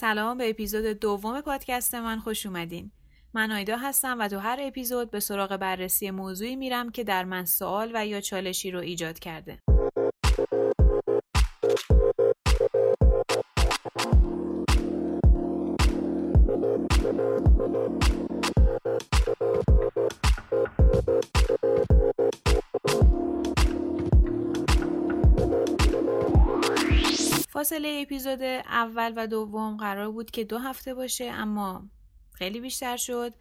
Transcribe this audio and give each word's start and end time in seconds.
سلام 0.00 0.38
به 0.38 0.50
اپیزود 0.50 0.84
دوم 0.84 1.40
پادکست 1.40 1.94
من 1.94 2.18
خوش 2.18 2.46
اومدین. 2.46 2.90
من 3.34 3.52
آیدا 3.52 3.76
هستم 3.76 4.16
و 4.20 4.28
تو 4.28 4.38
هر 4.38 4.58
اپیزود 4.62 5.10
به 5.10 5.20
سراغ 5.20 5.56
بررسی 5.56 6.10
موضوعی 6.10 6.56
میرم 6.56 6.90
که 6.90 7.04
در 7.04 7.24
من 7.24 7.44
سوال 7.44 7.90
و 7.94 8.06
یا 8.06 8.20
چالشی 8.20 8.70
رو 8.70 8.80
ایجاد 8.80 9.18
کرده. 9.18 9.58
فاصله 27.58 28.00
اپیزود 28.02 28.42
اول 28.42 29.12
و 29.16 29.26
دوم 29.26 29.76
قرار 29.76 30.10
بود 30.10 30.30
که 30.30 30.44
دو 30.44 30.58
هفته 30.58 30.94
باشه 30.94 31.24
اما 31.24 31.82
خیلی 32.32 32.60
بیشتر 32.60 32.96
شد 32.96 33.34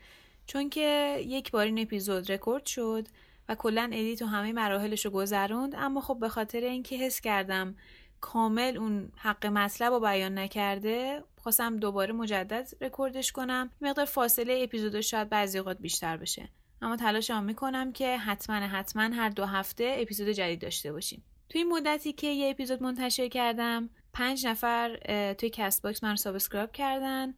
چون 0.48 0.70
که 0.70 1.18
یک 1.26 1.52
بار 1.52 1.66
این 1.66 1.80
اپیزود 1.80 2.32
رکورد 2.32 2.66
شد 2.66 3.08
و 3.50 3.56
کلا 3.56 3.84
edit 3.84 4.22
و 4.22 4.26
همه 4.26 4.54
مراحلش 4.54 5.06
رو 5.06 5.12
گذروند. 5.12 5.76
اما 5.78 6.02
خب 6.02 6.18
به 6.20 6.30
خاطر 6.30 6.60
اینکه 6.60 6.96
حس 6.96 7.22
کردم 7.22 7.76
کامل 8.22 8.78
اون 8.78 9.12
حق 9.18 9.46
مطلب 9.46 9.94
رو 9.94 10.00
بیان 10.00 10.38
نکرده 10.38 11.24
خواستم 11.38 11.78
دوباره 11.78 12.14
مجدد 12.14 12.70
رکوردش 12.82 13.32
کنم. 13.32 13.70
مقدار 13.82 14.06
فاصله 14.06 14.60
اپیزود 14.64 15.02
شاید 15.02 15.30
بعضی 15.30 15.58
اوقات 15.58 15.78
بیشتر 15.78 16.18
بشه. 16.18 16.50
اما 16.82 16.96
تلاشم 16.96 17.44
می‌کنم 17.44 17.92
که 17.92 18.18
حتما 18.18 18.56
حتما 18.56 19.04
هر 19.04 19.30
دو 19.30 19.46
هفته 19.46 19.96
اپیزود 20.00 20.30
جدید 20.30 20.62
داشته 20.62 20.92
باشیم. 20.92 21.24
توی 21.50 21.62
این 21.62 21.72
مدتی 21.72 22.14
که 22.14 22.28
یه 22.28 22.50
اپیزود 22.50 22.84
منتشر 22.84 23.28
کردم 23.28 23.90
پنج 24.18 24.48
نفر 24.48 24.98
توی 25.34 25.50
Castbox 25.50 26.04
من 26.04 26.10
رو 26.10 26.16
subscribe 26.16 26.72
کردن 26.72 27.34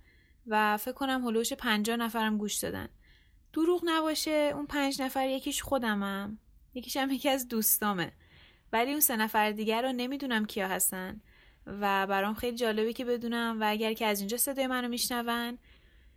و 0.48 0.78
فکر 0.78 0.92
کنم 0.92 1.26
هلوش 1.26 1.54
پنجاه 1.54 1.98
نفرم 1.98 2.38
گوش 2.38 2.56
دادن. 2.56 2.90
دروغ 3.54 3.82
نباشه 3.86 4.52
اون 4.56 4.66
پنج 4.66 5.02
نفر 5.02 5.30
یکیش 5.30 5.62
خودمم 5.62 6.40
یکیش 6.74 6.98
هم 6.98 7.12
یکی 7.12 7.30
از 7.30 7.48
دوستامه. 7.48 8.12
ولی 8.74 8.92
اون 8.92 9.00
سه 9.00 9.16
نفر 9.16 9.52
دیگر 9.52 9.82
رو 9.82 9.92
نمی‌دونم 9.92 10.46
کیا 10.46 10.68
هستن 10.68 11.22
و 11.66 12.08
برام 12.08 12.34
خیلی 12.34 12.58
جالبه 12.58 12.94
که 12.94 13.06
بدونم 13.06 13.62
و 13.62 13.64
اگر 13.70 13.94
که 13.94 14.06
از 14.06 14.20
اینجا 14.20 14.38
صدای 14.38 14.68
منو 14.68 14.88
میشنون 14.88 15.58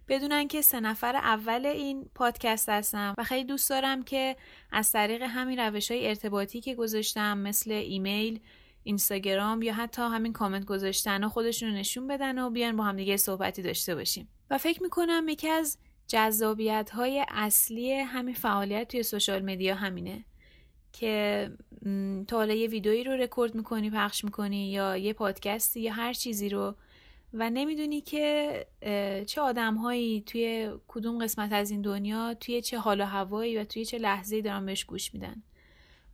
بدونن 0.08 0.48
که 0.48 0.62
سه 0.62 0.80
نفر 0.80 1.16
اول 1.16 1.66
این 1.66 2.10
پادکست 2.14 2.68
هستم 2.68 3.14
و 3.18 3.24
خیلی 3.24 3.44
دوست 3.44 3.70
دارم 3.70 4.02
که 4.02 4.36
از 4.72 4.92
طریق 4.92 5.22
همین 5.22 5.58
روش 5.58 5.90
های 5.90 6.08
ارتباطی 6.08 6.60
که 6.60 6.74
گذاشتم 6.74 7.38
مثل 7.38 7.70
ایمیل 7.72 8.40
اینستاگرام 8.84 9.62
یا 9.62 9.74
حتی 9.74 10.02
همین 10.02 10.32
کامنت 10.32 10.64
گذاشتن 10.64 11.24
و 11.24 11.28
خودشون 11.28 11.68
رو 11.68 11.74
نشون 11.74 12.06
بدن 12.06 12.38
و 12.38 12.50
بیان 12.50 12.76
با 12.76 12.84
هم 12.84 12.96
دیگه 12.96 13.16
صحبتی 13.16 13.62
داشته 13.62 13.94
باشیم. 13.94 14.28
و 14.50 14.58
فکر 14.58 14.82
می‌کنم 14.82 15.26
یکی 15.28 15.48
از 15.48 15.78
جذابیت 16.06 16.90
های 16.90 17.24
اصلی 17.28 17.92
همین 17.92 18.34
فعالیت 18.34 18.88
توی 18.88 19.02
social 19.02 19.42
media 19.42 19.74
همینه 19.74 20.24
که 20.92 21.50
تا 22.28 22.46
یه 22.46 22.68
ویدئویی 22.68 23.04
رو 23.04 23.12
رکورد 23.12 23.54
می‌کنی 23.54 23.90
پخش 23.90 24.24
می‌کنی 24.24 24.70
یا 24.70 24.96
یه 24.96 25.12
پادکستی 25.12 25.80
یا 25.80 25.92
هر 25.92 26.12
چیزی 26.12 26.48
رو 26.48 26.74
و 27.34 27.50
نمی‌دونی 27.50 28.00
که 28.00 28.66
چه 29.26 29.40
آدمهایی 29.40 30.20
توی 30.26 30.70
کدوم 30.88 31.24
قسمت 31.24 31.52
از 31.52 31.70
این 31.70 31.82
دنیا 31.82 32.34
توی 32.34 32.62
چه 32.62 32.78
حال 32.78 33.00
و 33.00 33.04
هوایی 33.04 33.58
و 33.58 33.64
توی 33.64 33.84
چه 33.84 33.98
لحظه‌ای 33.98 34.42
دارن 34.42 34.66
بهش 34.66 34.84
گوش 34.84 35.14
میدن. 35.14 35.42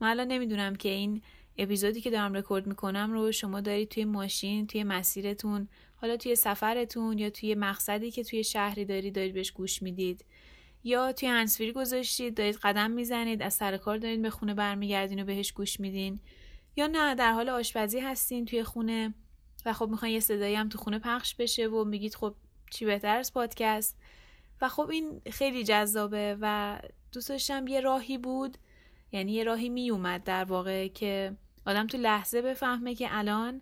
من 0.00 0.08
الان 0.08 0.28
نمی‌دونم 0.28 0.76
که 0.76 0.88
این 0.88 1.22
اپیزودی 1.58 2.00
که 2.00 2.10
دارم 2.10 2.34
رکورد 2.34 2.66
می‌کنم 2.66 3.12
رو 3.12 3.32
شما 3.32 3.60
دارید 3.60 3.88
توی 3.88 4.04
ماشین 4.04 4.66
توی 4.66 4.84
مسیرتون 4.84 5.68
حالا 5.96 6.16
توی 6.16 6.34
سفرتون 6.34 7.18
یا 7.18 7.30
توی 7.30 7.54
مقصدی 7.54 8.10
که 8.10 8.24
توی 8.24 8.44
شهری 8.44 8.84
دارید 8.84 9.14
دارید 9.14 9.34
بهش 9.34 9.50
گوش 9.50 9.82
می‌دید. 9.82 10.24
یا 10.84 11.12
توی 11.12 11.28
هنسفری 11.28 11.72
گذاشتید 11.72 12.36
دارید 12.36 12.56
قدم 12.56 12.90
می‌زنید 12.90 13.42
از 13.42 13.54
سر 13.54 13.76
کار 13.76 13.98
دارید 13.98 14.22
به 14.22 14.30
خونه 14.30 14.54
برمیگردین 14.54 15.22
و 15.22 15.24
بهش 15.24 15.52
گوش 15.52 15.80
میدین. 15.80 16.20
یا 16.76 16.86
نه 16.86 17.14
در 17.14 17.32
حال 17.32 17.48
آشپزی 17.48 18.00
هستین 18.00 18.44
توی 18.44 18.62
خونه 18.62 19.14
و 19.66 19.72
خب 19.72 19.88
می‌خواین 19.88 20.14
یه 20.14 20.20
صدایی 20.20 20.54
هم 20.54 20.68
تو 20.68 20.78
خونه 20.78 20.98
پخش 20.98 21.34
بشه 21.34 21.66
و 21.66 21.84
میگید 21.84 22.14
خب 22.14 22.34
چی 22.70 22.84
بهتر 22.84 23.16
از 23.16 23.32
پادکست. 23.32 23.98
و 24.60 24.68
خب 24.68 24.90
این 24.90 25.20
خیلی 25.30 25.64
جذابه 25.64 26.36
و 26.40 26.78
دوست 27.12 27.28
داشتم 27.28 27.66
یه 27.66 27.80
راهی 27.80 28.18
بود 28.18 28.58
یعنی 29.12 29.32
یه 29.32 29.44
راهی 29.44 29.68
میومد 29.68 30.24
در 30.24 30.44
واقع 30.44 30.88
که 30.88 31.36
آدم 31.68 31.86
تو 31.86 31.98
لحظه 31.98 32.42
بفهمه 32.42 32.94
که 32.94 33.08
الان 33.10 33.60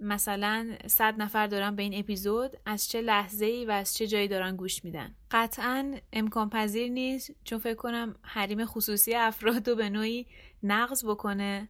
مثلا 0.00 0.76
صد 0.86 1.14
نفر 1.22 1.46
دارن 1.46 1.76
به 1.76 1.82
این 1.82 1.98
اپیزود 1.98 2.56
از 2.66 2.88
چه 2.88 3.00
لحظه 3.00 3.46
ای 3.46 3.64
و 3.64 3.70
از 3.70 3.94
چه 3.94 4.06
جایی 4.06 4.28
دارن 4.28 4.56
گوش 4.56 4.84
میدن. 4.84 5.14
قطعا 5.30 5.94
امکان 6.12 6.50
پذیر 6.50 6.88
نیست 6.88 7.30
چون 7.44 7.58
فکر 7.58 7.74
کنم 7.74 8.14
حریم 8.22 8.64
خصوصی 8.64 9.14
افراد 9.14 9.68
رو 9.68 9.74
به 9.74 9.90
نوعی 9.90 10.26
نقض 10.62 11.04
بکنه. 11.04 11.68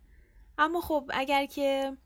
اما 0.59 0.81
خب 0.81 1.11
اگر 1.15 1.47
که 1.47 1.97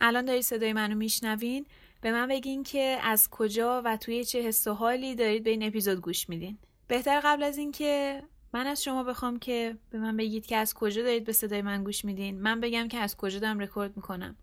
الان 0.00 0.24
دارید 0.24 0.42
صدای 0.42 0.72
منو 0.72 0.94
میشنوین 0.94 1.66
به 2.00 2.12
من 2.12 2.28
بگین 2.28 2.62
که 2.62 2.98
از 3.02 3.30
کجا 3.30 3.82
و 3.84 3.96
توی 3.96 4.24
چه 4.24 4.42
حس 4.42 4.66
و 4.66 4.72
حالی 4.72 5.14
دارید 5.14 5.44
به 5.44 5.50
این 5.50 5.62
اپیزود 5.62 6.00
گوش 6.00 6.28
میدین. 6.28 6.58
بهتر 6.88 7.20
قبل 7.24 7.42
از 7.42 7.58
اینکه 7.58 8.22
من 8.52 8.66
از 8.66 8.82
شما 8.82 9.04
بخوام 9.04 9.38
که 9.38 9.76
به 9.90 9.98
من 9.98 10.16
بگید 10.16 10.46
که 10.46 10.56
از 10.56 10.74
کجا 10.74 11.02
دارید 11.02 11.24
به 11.24 11.32
صدای 11.32 11.62
من 11.62 11.84
گوش 11.84 12.04
میدین. 12.04 12.40
من 12.40 12.60
بگم 12.60 12.88
که 12.88 12.98
از 12.98 13.16
کجا 13.16 13.38
دارم 13.38 13.58
رکورد 13.58 13.96
می‌کنم. 13.96 14.36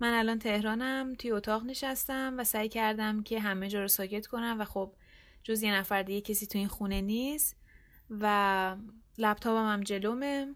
من 0.00 0.18
الان 0.18 0.38
تهرانم 0.38 1.14
توی 1.18 1.30
اتاق 1.30 1.64
نشستم 1.64 2.34
و 2.38 2.44
سعی 2.44 2.68
کردم 2.68 3.22
که 3.22 3.40
همه 3.40 3.68
جا 3.68 3.80
رو 3.80 3.88
ساکت 3.88 4.26
کنم 4.26 4.56
و 4.60 4.64
خب 4.64 4.92
جز 5.42 5.62
یه 5.62 5.74
نفر 5.74 6.02
دیگه 6.02 6.20
کسی 6.20 6.46
تو 6.46 6.58
این 6.58 6.68
خونه 6.68 7.00
نیست 7.00 7.56
و 8.10 8.76
لپتاپم 9.18 9.72
هم 9.72 9.80
جلومه. 9.80 10.54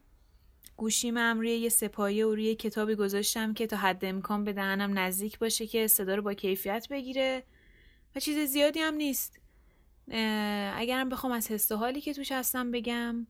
گوشیم 0.76 1.16
هم 1.16 1.40
روی 1.40 1.50
یه 1.50 1.68
سپایه 1.68 2.26
و 2.26 2.34
روی 2.34 2.54
کتابی 2.54 2.94
گذاشتم 2.94 3.54
که 3.54 3.66
تا 3.66 3.76
حد 3.76 4.04
امکان 4.04 4.44
به 4.44 4.52
دهنم 4.52 4.98
نزدیک 4.98 5.38
باشه 5.38 5.66
که 5.66 5.86
صدا 5.86 6.14
رو 6.14 6.22
با 6.22 6.34
کیفیت 6.34 6.86
بگیره. 6.90 7.42
و 8.16 8.20
چیز 8.20 8.50
زیادی 8.50 8.80
هم 8.80 8.94
نیست. 8.94 9.40
اگرم 10.76 11.08
بخوام 11.08 11.32
از 11.32 11.50
حس 11.50 11.72
حالی 11.72 12.00
که 12.00 12.14
توش 12.14 12.32
هستم 12.32 12.70
بگم 12.70 13.26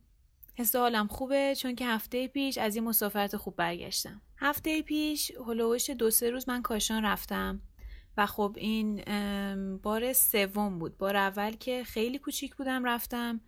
حس 0.55 0.77
حالم 0.77 1.07
خوبه 1.07 1.55
چون 1.59 1.75
که 1.75 1.87
هفته 1.87 2.29
پیش 2.29 2.59
از 2.59 2.77
این 2.77 2.85
مسافرت 2.85 3.37
خوب 3.37 3.57
برگشتم. 3.57 4.21
هفته 4.39 4.83
پیش 4.83 5.33
هلوش 5.47 5.91
دو 5.91 6.11
سه 6.11 6.31
روز 6.31 6.49
من 6.49 6.63
کاشان 6.63 7.05
رفتم 7.05 7.61
و 8.17 8.27
خب 8.27 8.55
این 8.57 9.05
بار 9.77 10.13
سوم 10.13 10.79
بود. 10.79 10.99
بار 10.99 11.17
اول 11.17 11.53
که 11.53 11.84
خیلی 11.84 12.19
کوچیک 12.19 12.55
بودم 12.57 12.84
رفتم. 12.84 13.41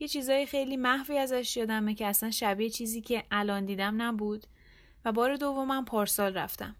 یه 0.00 0.08
چیزای 0.08 0.46
خیلی 0.46 0.76
محوی 0.76 1.18
ازش 1.18 1.56
یادمه 1.56 1.94
که 1.94 2.06
اصلا 2.06 2.30
شبیه 2.30 2.70
چیزی 2.70 3.00
که 3.00 3.24
الان 3.30 3.64
دیدم 3.64 4.02
نبود. 4.02 4.46
و 5.04 5.12
بار 5.12 5.36
دومم 5.36 5.84
پارسال 5.84 6.34
رفتم. 6.34 6.76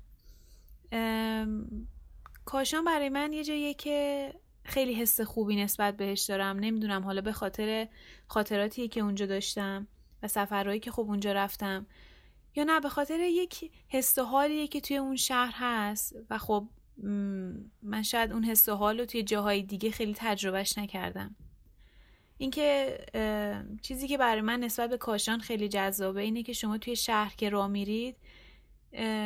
کاشان 2.44 2.84
برای 2.84 3.08
من 3.08 3.32
یه 3.32 3.44
جاییه 3.44 3.74
که 3.74 4.34
خیلی 4.68 4.94
حس 4.94 5.20
خوبی 5.20 5.56
نسبت 5.56 5.96
بهش 5.96 6.22
دارم. 6.22 6.58
نمی‌دونم 6.58 7.02
حالا 7.02 7.20
به 7.20 7.32
خاطر 7.32 7.88
خاطراتی 8.26 8.88
که 8.88 9.00
اونجا 9.00 9.26
داشتم 9.26 9.86
و 10.22 10.28
سفرهایی 10.28 10.80
که 10.80 10.90
خب 10.90 11.02
اونجا 11.02 11.32
رفتم. 11.32 11.86
یا 12.54 12.64
نه 12.64 12.80
به 12.80 12.88
خاطر 12.88 13.20
یک 13.20 13.70
حس 13.88 14.18
و 14.18 14.22
حالیه 14.22 14.68
که 14.68 14.80
توی 14.80 14.96
اون 14.96 15.16
شهر 15.16 15.54
هست 15.54 16.16
و 16.30 16.38
خب 16.38 16.68
من 17.82 18.02
شاید 18.02 18.32
اون 18.32 18.44
حس 18.44 18.68
و 18.68 18.74
حال 18.74 18.98
رو 18.98 19.04
توی 19.04 19.22
جاهای 19.22 19.62
دیگه 19.62 19.90
خیلی 19.90 20.14
تجربهش 20.16 20.78
نکردم. 20.78 21.36
اینکه 22.38 22.98
چیزی 23.82 24.08
که 24.08 24.18
برای 24.18 24.40
من 24.40 24.60
نسبت 24.60 24.90
به 24.90 24.96
کاشان 24.96 25.40
خیلی 25.40 25.68
جذابه 25.68 26.20
اینه 26.20 26.42
که 26.42 26.52
شما 26.52 26.78
توی 26.78 26.96
شهر 26.96 27.34
که 27.36 27.50
راه 27.50 27.66
میرید 27.66 28.16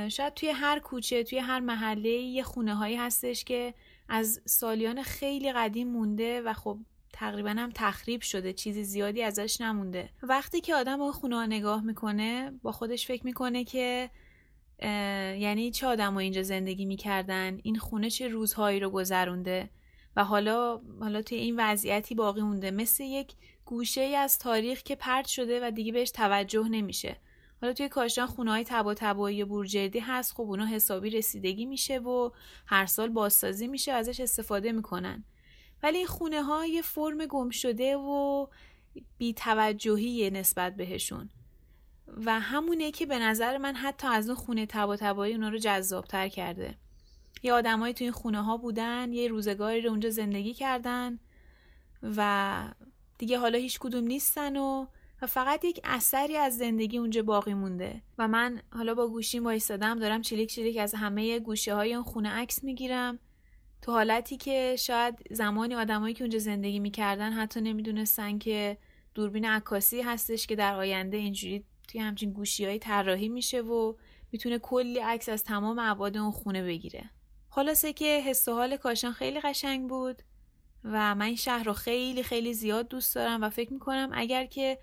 شاید 0.09 0.35
توی 0.35 0.49
هر 0.49 0.79
کوچه 0.79 1.25
توی 1.25 1.39
هر 1.39 1.61
محله 1.61 2.11
یه 2.11 2.43
خونه 2.43 2.75
هایی 2.75 2.97
هستش 2.97 3.45
که 3.45 3.75
از 4.15 4.41
سالیان 4.45 5.03
خیلی 5.03 5.53
قدیم 5.53 5.89
مونده 5.89 6.41
و 6.41 6.53
خب 6.53 6.79
تقریبا 7.13 7.51
هم 7.51 7.71
تخریب 7.75 8.21
شده 8.21 8.53
چیزی 8.53 8.85
زیادی 8.85 9.23
ازش 9.23 9.61
نمونده. 9.61 10.11
وقتی 10.23 10.61
که 10.61 10.75
آدم 10.75 10.99
به 10.99 11.13
خونه 11.13 11.47
نگاه 11.47 11.83
می‌کنه 11.85 12.51
با 12.63 12.73
خودش 12.73 13.07
فکر 13.07 13.25
می‌کنه 13.27 13.65
که 13.65 14.11
یعنی 15.39 15.71
چه 15.71 15.87
آدم 15.87 16.15
ها 16.15 16.21
اینجا 16.21 16.43
زندگی 16.43 16.85
می‌کردن؟ 16.85 17.59
این 17.63 17.79
خونه 17.79 18.11
چه 18.11 18.29
روزهایی 18.29 18.81
رو 18.81 18.91
گذرونده؟ 18.91 19.71
و 20.17 20.25
حالا 20.25 20.81
حالا 21.01 21.23
توی 21.23 21.39
این 21.39 21.55
وضعیتی 21.59 22.15
باقی 22.15 22.43
مونده. 22.43 22.71
مثل 22.71 23.05
یک 23.05 23.33
گوشه 23.65 24.01
ای 24.01 24.17
از 24.17 24.39
تاریخ 24.39 24.83
که 24.83 24.97
پرت 24.97 25.27
شده 25.27 25.67
و 25.67 25.71
دیگه 25.71 25.93
بهش 25.93 26.11
توجه 26.11 26.69
نمیشه. 26.69 27.17
حالا 27.63 27.75
توی 27.75 27.89
کاشان 27.89 28.27
خونه 28.27 28.51
های 28.51 28.65
تبا 28.65 28.95
تبایی 28.95 29.45
بورجردی 29.45 29.99
هست 29.99 30.33
خب 30.35 30.43
اونا 30.43 30.67
حسابی 30.67 31.11
رسیدگی 31.11 31.67
میشه 31.67 31.99
و 31.99 32.31
هر 32.67 32.87
سال 32.87 33.09
بازسازی 33.09 33.67
میشه 33.67 33.93
ازش 33.93 34.21
استفاده 34.21 34.73
می‌کنن. 34.73 35.25
ولی 35.83 35.99
این 35.99 36.07
خونه 36.07 36.43
ها 36.43 36.67
یه 36.67 36.83
فرم 36.83 37.27
گم 37.27 37.51
شده 37.51 37.97
و 37.97 38.47
بی 39.19 39.35
توجهی 39.35 40.31
نسبت 40.31 40.77
بهشون. 40.77 41.31
و 42.27 42.41
همونه 42.41 42.91
که 42.91 43.07
به 43.07 43.19
نظر 43.19 43.59
من 43.59 43.75
حتی 43.75 44.09
از 44.09 44.29
اون 44.29 44.37
خونه 44.37 44.67
تبا 44.67 44.97
تبایی 44.97 45.35
اونا 45.35 45.49
رو 45.49 45.59
جذابتر 45.59 46.29
کرده. 46.29 46.75
یه 47.43 47.53
آدمایی 47.53 47.95
تو 47.95 48.05
این 48.05 48.13
خونه 48.13 48.43
ها 48.43 48.57
بودن 48.57 49.13
یه 49.13 49.29
روزگاری 49.29 49.81
رو 49.81 49.91
اونجا 49.91 50.11
زندگی 50.11 50.55
کردن 50.55 51.19
و 52.03 52.63
دیگه 53.19 53.39
حالا 53.39 53.59
هیچ 53.59 53.79
کدوم 53.79 54.05
نیستن 54.05 54.57
و 54.57 54.87
و 55.23 55.27
فقط 55.27 55.65
یک 55.65 55.81
اثری 55.85 56.37
از 56.37 56.57
زندگی 56.57 56.99
اونجا 56.99 57.23
باقی 57.23 57.55
مونده. 57.55 58.03
و 58.19 58.29
من 58.29 58.63
حالا 58.73 58.95
با 58.95 59.09
گوشیم 59.09 59.45
وایستادم 59.45 59.99
دارم 59.99 60.23
چلیک 60.23 60.51
چلیک 60.51 60.77
از 60.77 60.95
همه 60.95 61.39
گوشه 61.39 61.75
های 61.75 61.95
اون 61.95 62.05
خونه 62.05 62.29
عکس 62.29 62.65
می‌گیرم. 62.65 63.19
تو 63.83 63.93
حالتی 63.93 64.37
که 64.37 64.77
شاید 64.79 65.15
زمانی 65.31 65.75
آدمایی 65.75 66.15
که 66.15 66.25
اونجا 66.25 66.39
زندگی 66.39 66.81
می‌کردن 66.81 67.33
حتی 67.33 67.61
نمی‌دونستن 67.61 68.39
که 68.39 68.79
دوربین 69.15 69.45
عکاسی 69.45 70.01
هستش 70.01 70.47
که 70.47 70.57
در 70.57 70.75
آینده 70.75 71.17
اینجوری 71.17 71.65
توی 71.89 72.01
همچین 72.01 72.33
گوشی 72.33 72.65
های 72.65 72.79
طراحی 72.79 73.29
میشه 73.29 73.61
و 73.61 73.95
می‌تونه 74.33 74.59
کلی 74.59 74.99
عکس 74.99 75.29
از 75.29 75.45
تمام 75.45 75.79
ابعاد 75.79 76.17
اون 76.17 76.31
خونه 76.31 76.63
بگیره. 76.63 77.11
خلاصه 77.51 77.93
که 77.93 78.23
حس 78.27 78.49
و 78.49 78.53
حال 78.53 78.77
کاشان 78.77 79.13
خیلی 79.13 79.41
قشنگ 79.41 79.89
بود 79.89 80.23
و 80.85 81.15
من 81.15 81.27
این 81.27 81.37
شهر 81.37 81.65
رو 81.65 81.73
خیلی 81.73 82.23
خیلی 82.23 82.55
زیاد 82.55 82.89
دوست 82.89 83.15
دارم 83.15 83.43
و 83.43 83.51
فکر 83.51 83.73
می‌کنم 83.73 84.11
اگر 84.13 84.47
که 84.47 84.79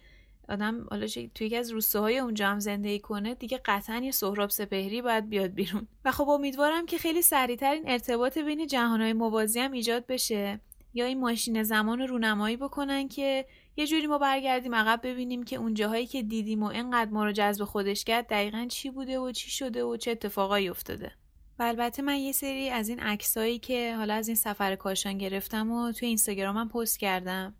آدم 0.49 0.87
حالا 0.89 1.07
توی 1.07 1.47
یکی 1.47 1.55
از 1.55 1.71
روستاهای 1.71 2.19
اونجا 2.19 2.47
هم 2.47 2.59
زندگی 2.59 2.99
کنه 2.99 3.35
دیگه 3.35 3.61
قطعا 3.65 3.97
یه 3.97 4.11
سهراب 4.11 4.49
سپهری 4.49 5.01
باید 5.01 5.29
بیاد 5.29 5.51
بیرون. 5.51 5.87
و 6.05 6.11
خب 6.11 6.29
امیدوارم 6.29 6.85
که 6.85 6.97
خیلی 6.97 7.21
سریعتر 7.21 7.71
این 7.71 7.89
ارتباط 7.89 8.37
بین 8.37 8.67
جهانهای 8.67 9.13
موازی 9.13 9.59
هم 9.59 9.71
ایجاد 9.71 10.05
بشه 10.05 10.59
یا 10.93 11.05
این 11.05 11.19
ماشین 11.19 11.63
زمان 11.63 11.99
رو 11.99 12.07
رونمایی 12.07 12.57
بکنن 12.57 13.07
که 13.07 13.45
یه 13.77 13.87
جوری 13.87 14.07
ما 14.07 14.17
برگردیم 14.17 14.75
عقب 14.75 14.99
ببینیم 15.03 15.43
که 15.43 15.55
اون 15.55 15.73
جاهایی 15.73 16.05
که 16.05 16.23
دیدیم 16.23 16.63
و 16.63 16.65
اینقدر 16.65 17.11
ما 17.11 17.25
رو 17.25 17.31
جذب 17.31 17.63
خودش 17.65 18.03
کرد 18.03 18.27
دقیقا 18.27 18.65
چی 18.69 18.89
بوده 18.89 19.19
و 19.19 19.31
چی 19.31 19.51
شده 19.51 19.83
و 19.83 19.97
چه 19.97 20.11
اتفاقایی 20.11 20.69
افتاده. 20.69 21.11
و 21.59 21.63
البته 21.63 22.01
من 22.01 22.15
یه 22.15 22.31
سری 22.31 22.69
از 22.69 22.89
این 22.89 22.99
عکسایی 22.99 23.59
که 23.59 23.95
حالا 23.95 24.13
از 24.13 24.27
این 24.27 24.35
سفر 24.35 24.75
کاشان 24.75 25.17
گرفتم 25.17 25.71
و 25.71 25.91
توی 25.91 26.07
اینستاگرامم 26.07 26.69
پست 26.69 26.99
کردم. 26.99 27.55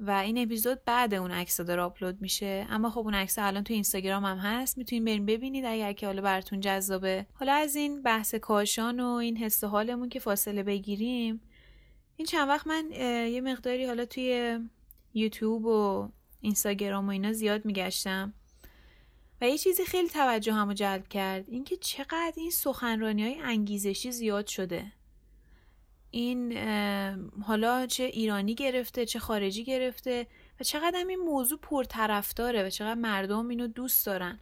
و 0.00 0.10
این 0.10 0.38
اپیزود 0.38 0.84
بعد 0.84 1.14
اون 1.14 1.30
عکس 1.30 1.60
داره 1.60 1.82
آپلود 1.82 2.20
میشه. 2.20 2.66
اما 2.70 2.90
خب 2.90 2.98
اون 2.98 3.14
عکس 3.14 3.38
الان 3.38 3.64
تو 3.64 3.74
اینستاگرام 3.74 4.24
هم 4.24 4.38
هست. 4.38 4.78
می‌تونین 4.78 5.04
بریم 5.04 5.26
ببینید 5.26 5.64
اگر 5.64 5.92
که 5.92 6.06
حالا 6.06 6.22
براتون 6.22 6.60
جذابه. 6.60 7.26
حالا 7.34 7.52
از 7.52 7.76
این 7.76 8.02
بحث 8.02 8.34
کاشان 8.34 9.00
و 9.00 9.06
این 9.06 9.36
حس 9.36 9.64
حالمون 9.64 10.08
که 10.08 10.18
فاصله 10.18 10.62
بگیریم. 10.62 11.40
این 12.16 12.26
چند 12.26 12.48
وقت 12.48 12.66
من 12.66 12.90
یه 13.30 13.40
مقداری 13.40 13.86
حالا 13.86 14.04
توی 14.04 14.58
یوتیوب 15.14 15.64
و 15.64 16.08
اینستاگرام 16.40 17.06
و 17.06 17.10
اینا 17.10 17.32
زیاد 17.32 17.64
میگشتم. 17.64 18.34
و 19.40 19.48
یه 19.48 19.58
چیزی 19.58 19.84
خیلی 19.84 20.08
توجه 20.08 20.52
همو 20.52 20.72
جلب 20.72 21.08
کرد. 21.08 21.44
اینکه 21.48 21.76
چقدر 21.76 22.32
این 22.36 22.50
سخنرانی 22.50 23.22
های 23.22 23.40
انگیزشی 23.40 24.12
زیاد 24.12 24.46
شده. 24.46 24.92
این 26.14 26.58
حالا 27.42 27.86
چه 27.86 28.04
ایرانی 28.04 28.54
گرفته 28.54 29.06
چه 29.06 29.18
خارجی 29.18 29.64
گرفته 29.64 30.26
و 30.60 30.64
چقدر 30.64 31.04
این 31.08 31.18
موضوع 31.18 31.58
پرطرفداره 31.58 32.66
و 32.66 32.70
چقدر 32.70 33.00
مردم 33.00 33.48
اینو 33.48 33.66
دوست 33.66 34.06
دارن. 34.06 34.40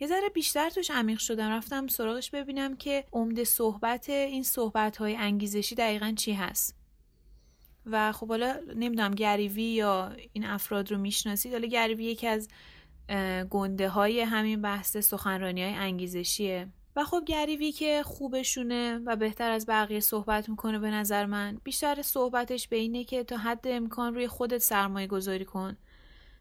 یه 0.00 0.08
ذره 0.08 0.28
بیشتر 0.28 0.70
توش 0.70 0.90
عمیق 0.90 1.18
شدم. 1.18 1.50
رفتم 1.50 1.86
سراغش 1.86 2.30
ببینم 2.30 2.76
که 2.76 3.04
عمده 3.12 3.44
صحبت 3.44 4.10
این 4.10 4.42
صحبت 4.42 4.96
های 4.96 5.16
انگیزشی 5.16 5.74
دقیقا 5.74 6.14
چی 6.16 6.32
هست. 6.32 6.74
و 7.86 8.12
خب 8.12 8.28
حالا 8.28 8.60
نمی‌دونم 8.76 9.14
گریوی 9.14 9.62
یا 9.62 10.12
این 10.32 10.44
افراد 10.44 10.92
رو 10.92 10.98
می‌شناسید. 10.98 11.52
حالا 11.52 11.66
گریوی 11.66 12.04
یکی 12.04 12.26
از 12.26 12.48
گنده 13.50 13.88
های 13.88 14.20
همین 14.20 14.62
بحث 14.62 14.96
سخنرانی 14.96 15.62
های 15.62 15.74
انگیزشیه. 15.74 16.68
و 16.98 17.04
خب 17.04 17.22
گریوی 17.26 17.72
که 17.72 18.02
خوبشونه 18.02 18.98
و 18.98 19.16
بهتر 19.16 19.50
از 19.50 19.66
بقیه 19.66 20.00
صحبت 20.00 20.48
می‌کنه 20.48 20.78
به 20.78 20.90
نظر 20.90 21.26
من. 21.26 21.60
بیشتر 21.64 22.02
صحبتش 22.02 22.68
به 22.68 22.76
اینه 22.76 23.04
که 23.04 23.24
تا 23.24 23.36
حد 23.36 23.68
امکان 23.68 24.14
روی 24.14 24.28
خودت 24.28 24.58
سرمایه 24.58 25.06
گذاری 25.06 25.44
کن. 25.44 25.76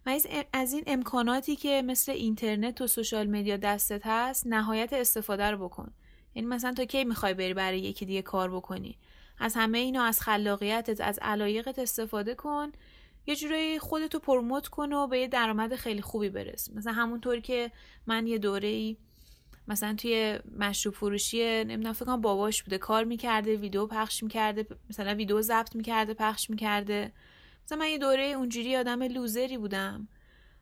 و 0.06 0.20
از 0.54 0.74
این 0.74 0.84
امکاناتی 0.88 1.56
که 1.56 1.82
مثل 1.86 2.12
اینترنت 2.12 2.82
و 2.82 2.88
سوشال 2.88 3.28
مدیا 3.28 3.58
دستت 3.58 4.02
هست 4.06 4.48
نهایت 4.48 4.94
استفاده 4.94 5.52
رو 5.52 5.68
بکن. 5.68 5.94
یعنی 6.36 6.48
مثلا 6.48 6.74
تا 6.74 6.86
کی 6.86 7.04
می‌خوای 7.04 7.34
بری 7.34 7.54
برای 7.54 7.80
یکی 7.80 8.06
دیگه 8.06 8.22
کار 8.22 8.56
بکنی؟ 8.56 8.98
از 9.40 9.56
همه 9.56 9.78
اینا 9.78 10.04
از 10.04 10.22
خلاقیتت 10.22 11.02
از 11.02 11.20
علایقت 11.22 11.80
استفاده 11.80 12.36
کن. 12.36 12.72
یه 13.28 13.36
جورایی 13.36 13.80
خودتو 13.80 14.20
پروموت 14.20 14.68
کن 14.68 14.94
و 14.94 15.08
به 15.08 15.20
یه 15.20 15.28
درآمد 15.28 15.76
خیلی 15.76 16.02
خوبی 16.02 16.30
برس. 16.30 16.70
مثلا 16.76 16.94
همونطور 16.94 17.40
که 17.40 17.72
من 18.08 18.28
یه 18.28 18.38
دوره 18.38 18.68
ای 18.68 18.98
مثلا 19.68 19.96
توی 19.96 20.40
مشروب 20.58 20.94
فروشی 20.96 21.64
نمی‌دونم 21.64 21.94
فکر 21.94 22.06
کنم 22.06 22.22
باباش 22.22 22.64
بوده 22.64 22.78
کار 22.78 23.04
می‌کرده 23.04 23.56
ویدیو 23.56 23.88
پخش 23.88 24.24
می‌کرده 24.24 24.68
مثلا 24.90 25.16
ویدیو 25.16 25.42
ضبط 25.42 25.76
می‌کرده 25.76 26.14
پخش 26.14 26.50
می‌کرده. 26.50 27.12
مثلا 27.66 27.78
من 27.78 27.90
یه 27.90 27.98
دوره 27.98 28.24
اونجوری 28.24 28.76
آدم 28.76 29.04
لوزری 29.04 29.58
بودم. 29.58 30.08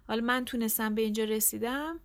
حالا 0.07 0.22
من 0.22 0.46
تونستم 0.46 0.96
به 0.96 1.02
اینجا 1.02 1.24
رسیدم 1.24 2.00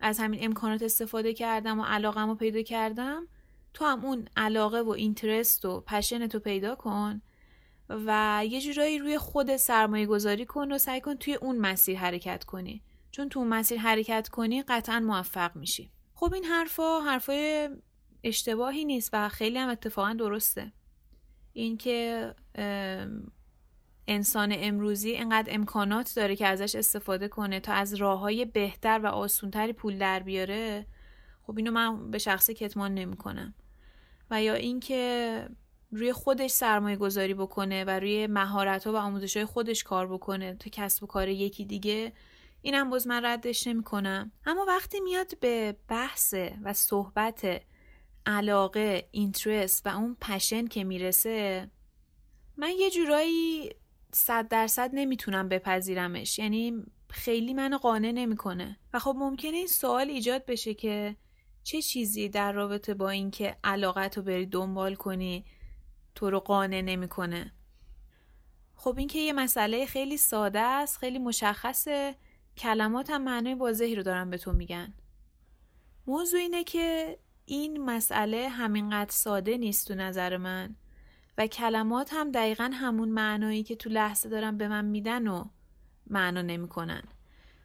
از 0.00 0.20
همین 0.20 0.44
امکانات 0.44 0.82
استفاده 0.82 1.34
کردم 1.34 1.80
و 1.80 1.84
علاقم 1.84 2.28
رو 2.28 2.34
پیدا 2.34 2.62
کردم. 2.62 3.26
تو 3.74 3.84
هم 3.84 4.04
اون 4.04 4.28
علاقه 4.36 4.80
و 4.80 4.90
اینترست 4.90 5.64
و 5.64 5.80
پشن 5.80 6.26
تو 6.26 6.38
پیدا 6.38 6.74
کن 6.74 7.22
و 7.88 8.42
یه 8.48 8.60
جورایی 8.60 8.98
روی 8.98 9.18
خود 9.18 9.56
سرمایه 9.56 10.06
گذاری 10.06 10.46
کن 10.46 10.72
و 10.72 10.78
سعی 10.78 11.00
کن 11.00 11.14
توی 11.14 11.34
اون 11.34 11.58
مسیر 11.58 11.98
حرکت 11.98 12.44
کنی. 12.44 12.82
چون 13.10 13.28
تو 13.28 13.38
اون 13.38 13.48
مسیر 13.48 13.78
حرکت 13.78 14.28
کنی 14.28 14.62
قطعا 14.62 15.00
موفق 15.00 15.56
میشی. 15.56 15.90
خب 16.24 16.34
این 16.34 16.44
حرفا 16.44 17.00
حرفای 17.00 17.70
اشتباهی 18.22 18.84
نیست 18.84 19.10
و 19.12 19.28
خیلی 19.28 19.58
هم 19.58 19.68
اتفاقا 19.68 20.12
درسته. 20.12 20.72
اینکه 21.52 22.34
انسان 24.08 24.54
امروزی 24.56 25.10
اینقدر 25.10 25.54
امکانات 25.54 26.12
داره 26.16 26.36
که 26.36 26.46
ازش 26.46 26.74
استفاده 26.74 27.28
کنه 27.28 27.60
تا 27.60 27.72
از 27.72 27.94
راه 27.94 28.20
های 28.20 28.44
بهتر 28.44 28.98
و 28.98 29.06
آسونتری 29.06 29.72
پول 29.72 29.98
در 29.98 30.20
بیاره 30.20 30.86
خب 31.42 31.56
اینو 31.56 31.70
من 31.70 32.10
به 32.10 32.18
شخصه 32.18 32.54
کتمان 32.54 32.94
نمی‌کنم. 32.94 33.54
و 34.30 34.42
یا 34.42 34.54
اینکه 34.54 35.48
روی 35.92 36.12
خودش 36.12 36.50
سرمایه 36.50 36.96
گذاری 36.96 37.34
بکنه 37.34 37.84
و 37.84 37.90
روی 37.90 38.26
مهارت 38.26 38.86
ها 38.86 38.92
و 38.92 38.96
آموزش 38.96 39.36
های 39.36 39.46
خودش 39.46 39.84
کار 39.84 40.06
بکنه 40.12 40.54
تا 40.54 40.70
کسب 40.72 41.04
و 41.04 41.06
کار 41.06 41.28
یکی 41.28 41.64
دیگه 41.64 42.12
اینم 42.64 42.90
باز 42.90 43.06
من 43.06 43.24
ردش 43.24 43.66
نمی 43.66 43.82
کنم 43.82 44.32
اما 44.46 44.64
وقتی 44.68 45.00
میاد 45.00 45.38
به 45.38 45.76
بحث 45.88 46.34
و 46.62 46.72
صحبت 46.72 47.62
علاقه 48.26 49.08
اینترست 49.10 49.86
و 49.86 49.96
اون 49.96 50.16
پشن 50.20 50.66
که 50.66 50.84
می‌رسه 50.84 51.70
من 52.56 52.70
یه 52.78 52.90
جورایی 52.90 53.70
صد 54.12 54.48
درصد 54.48 54.90
نمی‌تونم 54.92 55.48
بپذیرمش. 55.48 56.38
یعنی 56.38 56.82
خیلی 57.10 57.54
منو 57.54 57.78
قانع 57.78 58.12
نمی‌کنه. 58.12 58.78
و 58.92 58.98
خب 58.98 59.14
ممکنه 59.18 59.56
این 59.56 59.66
سوال 59.66 60.10
ایجاد 60.10 60.46
بشه 60.46 60.74
که 60.74 61.16
چه 61.62 61.82
چیزی 61.82 62.28
در 62.28 62.52
رابطه 62.52 62.94
با 62.94 63.10
اینکه 63.10 63.56
علاقت 63.64 64.16
رو 64.16 64.22
بری 64.22 64.46
دنبال 64.46 64.94
کنی 64.94 65.44
تو 66.14 66.30
رو 66.30 66.40
قانع 66.40 66.80
نمی‌کنه؟ 66.80 67.52
خب 68.74 68.98
این 68.98 69.08
که 69.08 69.18
یه 69.18 69.32
مسئله 69.32 69.86
خیلی 69.86 70.16
ساده 70.16 70.60
است 70.60 70.98
خیلی 70.98 71.18
مشخصه. 71.18 72.14
کلمات 72.56 73.10
هم 73.10 73.22
معنای 73.22 73.54
واضحی 73.54 73.94
رو 73.94 74.02
دارن 74.02 74.30
به 74.30 74.38
تو 74.38 74.52
میگن. 74.52 74.94
موضوع 76.06 76.40
اینه 76.40 76.64
که 76.64 77.18
این 77.46 77.84
مسئله 77.84 78.48
همینقدر 78.48 79.10
ساده 79.10 79.56
نیست 79.56 79.88
تو 79.88 79.94
نظر 79.94 80.36
من 80.36 80.76
و 81.38 81.46
کلمات 81.46 82.10
هم 82.12 82.30
دقیقا 82.30 82.70
همون 82.74 83.08
معنایی 83.08 83.62
که 83.62 83.76
تو 83.76 83.90
لحظه 83.90 84.28
دارن 84.28 84.58
به 84.58 84.68
من 84.68 84.84
میدن 84.84 85.26
و 85.26 85.44
معنا 86.06 86.42
نمی‌کنن. 86.42 87.02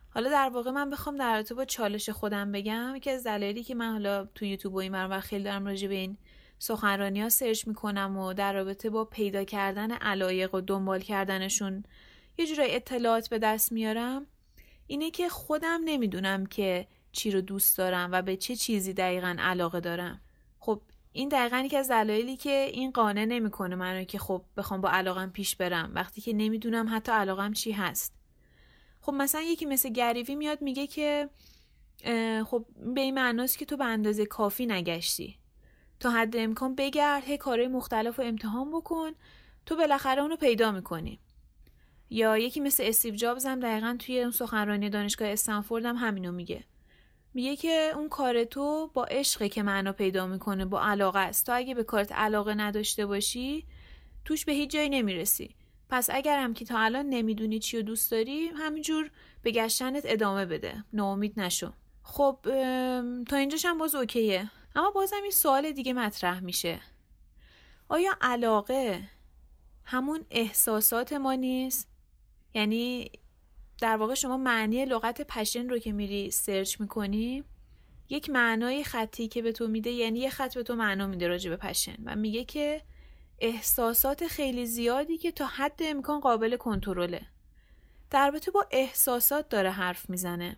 حالا 0.10 0.30
در 0.30 0.50
واقع 0.50 0.72
من 0.72 0.90
بخوام 0.90 1.16
در 1.16 1.34
رابطه 1.36 1.56
با 1.56 1.66
چالش 1.66 2.10
خودم 2.10 2.52
بگم 2.52 3.00
که 3.00 3.12
از 3.12 3.24
دلایلی 3.24 3.64
که 3.64 3.76
من 3.76 3.92
حالا 3.92 4.26
تو 4.26 4.46
یوتیوب 4.46 4.74
و 4.74 4.78
این 4.78 5.06
و 5.06 5.20
خیلی 5.20 5.44
دارم 5.44 5.66
راجع 5.66 5.88
به 5.88 5.96
این 5.96 6.18
سخنرانی 6.60 7.22
ها 7.22 7.30
سرچ 7.30 7.68
می‌کنم 7.68 8.18
و 8.18 8.34
در 8.34 8.54
رابطه 8.54 8.90
با 8.90 9.06
پیدا 9.06 9.44
کردن 9.44 9.92
علایق 9.92 10.56
و 10.56 10.62
دنبال 10.62 11.00
کردنشون 11.00 11.84
یه 12.38 12.48
جورای 12.48 12.76
اطلاعات 12.76 13.30
به 13.30 13.40
دست 13.40 13.72
میارم. 13.72 14.26
اینه 14.90 15.12
که 15.12 15.30
خودم 15.30 15.82
نمی‌دونم 15.86 16.46
که 16.46 16.88
چی 17.12 17.32
رو 17.32 17.42
دوست 17.42 17.78
دارم 17.78 18.10
و 18.12 18.22
به 18.22 18.36
چه 18.36 18.56
چیزی 18.56 18.94
دقیقا 18.94 19.36
علاقه 19.40 19.80
دارم. 19.80 20.22
خب 20.60 20.82
این 21.12 21.30
دقیقا 21.30 21.68
که 21.72 21.78
از 21.78 21.88
دلایلی 21.92 22.38
که 22.38 22.70
این 22.74 22.92
قانع 22.92 23.26
نمی‌کنه 23.26 23.76
منو 23.76 24.04
که 24.04 24.20
خب 24.20 24.46
بخوام 24.58 24.82
با 24.82 24.90
علاقم 24.90 25.30
پیش 25.30 25.56
برم 25.56 25.92
وقتی 25.96 26.22
که 26.22 26.34
نمی‌دونم 26.34 26.96
حتی 26.96 27.12
علاقم 27.12 27.54
چی 27.54 27.72
هست. 27.72 28.14
خب 29.02 29.14
مثلا 29.14 29.42
یکی 29.42 29.66
مثل 29.66 29.90
گریوی 29.90 30.36
میاد 30.36 30.62
میگه 30.62 30.88
که 30.88 31.30
خب 32.46 32.66
به 32.96 33.02
این 33.02 33.14
معناست 33.14 33.58
که 33.58 33.66
تو 33.66 33.78
به 33.78 33.86
اندازه 33.86 34.26
کافی 34.26 34.66
نگشتی. 34.66 35.40
تا 36.00 36.10
حد 36.10 36.38
امکان 36.38 36.76
بگرد 36.76 37.24
هی 37.24 37.38
کارهای 37.38 37.68
مختلف 37.68 38.20
رو 38.20 38.26
امتحان 38.26 38.72
بکن 38.72 39.12
تو 39.66 39.76
بالاخره 39.76 40.22
اونو 40.22 40.36
پیدا 40.36 40.72
می‌کنی. 40.72 41.20
یا 42.10 42.38
یکی 42.38 42.60
مثل 42.60 42.84
استیو 42.86 43.16
جابز 43.16 43.46
هم 43.46 43.60
دقیقا 43.60 43.98
توی 44.00 44.22
اون 44.22 44.32
سخنرانی 44.32 44.90
دانشگاه 44.90 45.28
استنفورد 45.28 45.86
هم 45.86 45.96
همینو 45.96 46.32
میگه. 46.32 46.64
میگه 47.34 47.56
که 47.56 47.92
اون 47.96 48.10
کار 48.10 48.44
تو 48.44 48.92
با 48.94 49.04
عشقه 49.06 49.50
که 49.50 49.64
معنا 49.64 49.92
پیدا 49.92 50.28
می‌کنه 50.28 50.66
با 50.66 50.82
علاقه 50.82 51.20
است. 51.20 51.46
تو 51.46 51.52
اگه 51.56 51.76
به 51.76 51.84
کارت 51.84 52.12
علاقه 52.12 52.54
نداشته 52.54 53.06
باشی 53.06 53.66
توش 54.26 54.46
به 54.46 54.52
هیچ 54.52 54.70
جایی 54.70 54.90
نمی‌رسی. 54.90 55.56
پس 55.90 56.10
اگر 56.12 56.40
هم 56.40 56.54
که 56.54 56.66
تا 56.66 56.80
الان 56.80 57.06
نمی‌دونی 57.06 57.60
چی 57.60 57.78
رو 57.78 57.84
دوست 57.84 58.12
داری 58.12 58.48
همینجور 58.48 59.12
به 59.42 59.52
گشتنت 59.52 60.04
ادامه 60.06 60.46
بده. 60.46 60.84
ناامید 60.94 61.40
نشو. 61.40 61.74
خب 62.04 62.38
تا 63.30 63.38
اینجاش 63.38 63.66
هم 63.66 63.78
باز 63.78 63.96
اوکیه. 63.96 64.52
اما 64.76 64.92
بازم 64.92 65.22
این 65.24 65.32
سوال 65.32 65.72
دیگه 65.72 65.94
مطرح 65.94 66.40
میشه. 66.40 66.80
آیا 67.90 68.12
علاقه 68.22 69.02
همون 69.84 70.26
احساسات 70.32 71.14
ما 71.14 71.34
نیست؟ 71.34 71.89
یعنی 72.54 73.12
در 73.82 73.98
واقع 73.98 74.14
شما 74.14 74.38
معنی 74.38 74.86
لغت 74.86 75.22
پشن 75.22 75.70
رو 75.70 75.78
که 75.78 75.92
میری 75.92 76.32
سرچ 76.32 76.82
می‌کنی 76.82 77.44
یک 78.10 78.30
معنای 78.30 78.84
خطی 78.84 79.28
که 79.28 79.42
به 79.42 79.52
تو 79.52 79.68
میده 79.68 79.90
یعنی 79.90 80.20
یه 80.20 80.30
خط 80.30 80.56
به 80.56 80.64
تو 80.64 80.76
معنا 80.76 81.08
میده 81.08 81.28
راجع 81.28 81.50
به 81.50 81.58
پشن 81.58 81.96
و 82.06 82.16
میگه 82.16 82.44
که 82.44 82.82
احساسات 83.40 84.28
خیلی 84.28 84.66
زیادی 84.66 85.18
که 85.18 85.32
تا 85.32 85.46
حد 85.46 85.80
امکان 85.80 86.20
قابل 86.20 86.58
کنترله. 86.58 87.22
در 88.12 88.32
با 88.54 88.66
احساسات 88.72 89.50
داره 89.50 89.72
حرف 89.72 90.10
می‌زنه. 90.10 90.58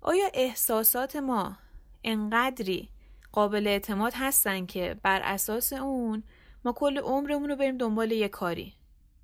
آیا 0.00 0.24
احساسات 0.34 1.16
ما 1.16 1.56
انقدری 2.04 2.88
قابل 3.32 3.66
اعتماد 3.66 4.12
هستن 4.16 4.66
که 4.66 4.96
بر 5.02 5.20
اساس 5.24 5.72
اون 5.72 6.22
ما 6.64 6.72
کل 6.72 6.98
عمرمون 6.98 7.48
رو 7.50 7.56
بریم 7.56 7.78
دنبال 7.78 8.12
یه 8.12 8.28
کاری؟ 8.28 8.74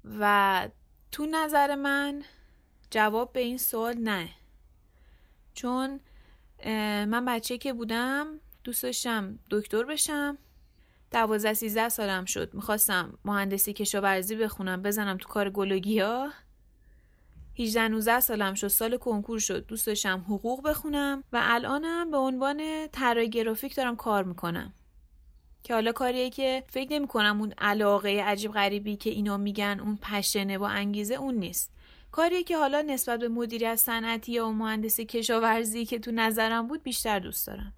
و 0.04 0.68
تو 1.12 1.26
نظر 1.26 1.74
من 1.74 2.22
جواب 2.90 3.32
به 3.32 3.40
این 3.40 3.58
سوال 3.58 3.94
نه. 3.94 4.28
چون 5.54 6.00
من 7.06 7.24
بچه 7.24 7.58
که 7.58 7.72
بودم 7.72 8.26
دوست 8.64 8.82
داشتم 8.82 9.38
دکتر 9.50 9.84
بشم. 9.84 10.38
دوازده 11.10 11.54
سیزده 11.54 11.88
سالم 11.88 12.24
شد. 12.24 12.54
می‌خواستم 12.54 13.18
مهندسی 13.24 13.72
کشاورزی 13.72 14.36
بخونم 14.36 14.82
بزنم 14.82 15.16
تو 15.16 15.28
کار 15.28 15.50
گلوگی 15.50 16.00
ها 16.00 16.30
18 17.58 17.88
19 17.88 18.20
سالم 18.20 18.54
شد. 18.54 18.68
سال 18.68 18.96
کنکور 18.96 19.38
شد. 19.38 19.66
دوست 19.66 19.86
داشتم 19.86 20.24
حقوق 20.28 20.68
بخونم 20.68 21.24
و 21.32 21.40
الانم 21.42 22.10
به 22.10 22.16
عنوان 22.16 22.88
طراح 22.92 23.24
گرافیک 23.24 23.76
دارم 23.76 23.96
کار 23.96 24.24
می‌کنم. 24.24 24.74
که 25.68 25.74
حالا 25.74 25.92
کاریه 25.92 26.30
که 26.30 26.64
فکر 26.68 26.92
نمی 26.92 27.06
کنم 27.06 27.40
اون 27.40 27.54
علاقه 27.58 28.22
عجیب 28.22 28.52
غریبی 28.52 28.96
که 28.96 29.10
اینا 29.10 29.36
میگن 29.36 29.80
اون 29.80 29.98
پشنه 30.02 30.58
و 30.58 30.62
انگیزه 30.62 31.14
اون 31.14 31.34
نیست. 31.34 31.72
کاریه 32.12 32.42
که 32.42 32.56
حالا 32.56 32.82
نسبت 32.82 33.20
به 33.20 33.28
مدیریت 33.28 33.74
صنعتی 33.74 34.32
یا 34.32 34.52
مهندسی 34.52 35.04
کشاورزی 35.04 35.84
که 35.84 35.98
تو 35.98 36.10
نظرم 36.10 36.66
بود 36.66 36.82
بیشتر 36.82 37.18
دوست 37.18 37.46
دارم. 37.46 37.72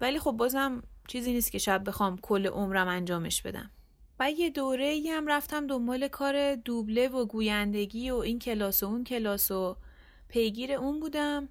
ولی 0.00 0.18
خب 0.18 0.32
بازم 0.32 0.82
چیزی 1.08 1.32
نیست 1.32 1.52
که 1.52 1.58
شب 1.58 1.88
بخوام 1.88 2.18
کل 2.18 2.46
عمرم 2.46 2.88
انجامش 2.88 3.42
بدم. 3.42 3.70
و 4.20 4.30
یه 4.30 4.50
دوره 4.50 4.86
ای 4.86 5.08
هم 5.08 5.26
رفتم 5.26 5.66
دنبال 5.66 6.08
کار 6.08 6.54
دوبله 6.54 7.08
و 7.08 7.24
گویندگی 7.24 8.10
و 8.10 8.16
این 8.16 8.38
کلاس 8.38 8.82
و 8.82 8.86
اون 8.86 9.04
کلاس 9.04 9.50
و 9.50 9.76
پیگیر 10.28 10.72
اون 10.72 11.00
بودم. 11.00 11.48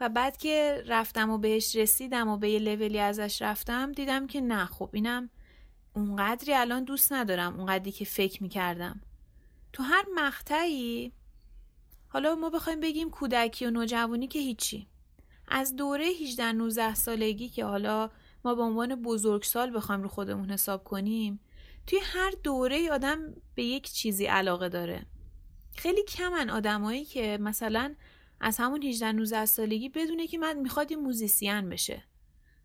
و 0.00 0.08
بعد 0.08 0.36
که 0.36 0.84
رفتم 0.86 1.30
و 1.30 1.38
بهش 1.38 1.76
رسیدم 1.76 2.28
و 2.28 2.36
به 2.36 2.50
یه 2.50 2.58
لولی 2.58 2.98
ازش 2.98 3.42
رفتم 3.42 3.92
دیدم 3.92 4.26
که 4.26 4.40
نه. 4.40 4.66
خب 4.66 4.90
اینم 4.92 5.30
اونقدری 5.94 6.54
الان 6.54 6.84
دوست 6.84 7.12
ندارم 7.12 7.56
اونقدری 7.56 7.92
که 7.92 8.04
فکر 8.04 8.42
می‌کردم. 8.42 9.00
تو 9.72 9.82
هر 9.82 10.04
مقطعی 10.14 11.12
حالا 12.08 12.34
ما 12.34 12.50
بخوایم 12.50 12.80
بگیم 12.80 13.10
کودکی 13.10 13.66
و 13.66 13.70
نوجوانی 13.70 14.26
که 14.26 14.38
هیچی. 14.38 14.86
از 15.48 15.76
دوره 15.76 16.04
18 16.04 16.52
19 16.52 16.94
سالگی 16.94 17.48
که 17.48 17.64
حالا 17.64 18.10
ما 18.44 18.54
به 18.54 18.62
عنوان 18.62 19.02
بزرگسال 19.02 19.76
بخوایم 19.76 20.02
رو 20.02 20.08
خودمون 20.08 20.50
حساب 20.50 20.84
کنیم 20.84 21.40
توی 21.86 21.98
هر 22.02 22.32
دوره 22.42 22.90
آدم 22.92 23.34
به 23.54 23.62
یک 23.62 23.92
چیزی 23.92 24.26
علاقه 24.26 24.68
داره. 24.68 25.06
خیلی 25.76 26.02
کمن 26.04 26.50
آدمایی 26.50 27.04
که 27.04 27.38
مثلا 27.40 27.94
از 28.40 28.56
همون 28.56 28.82
18 28.82 29.12
19 29.12 29.46
سالگی 29.46 29.88
بدونه 29.88 30.26
که 30.26 30.38
من 30.38 30.58
می‌خواد 30.58 30.90
یه 30.90 30.96
موزیسین 30.96 31.68
بشه. 31.68 32.04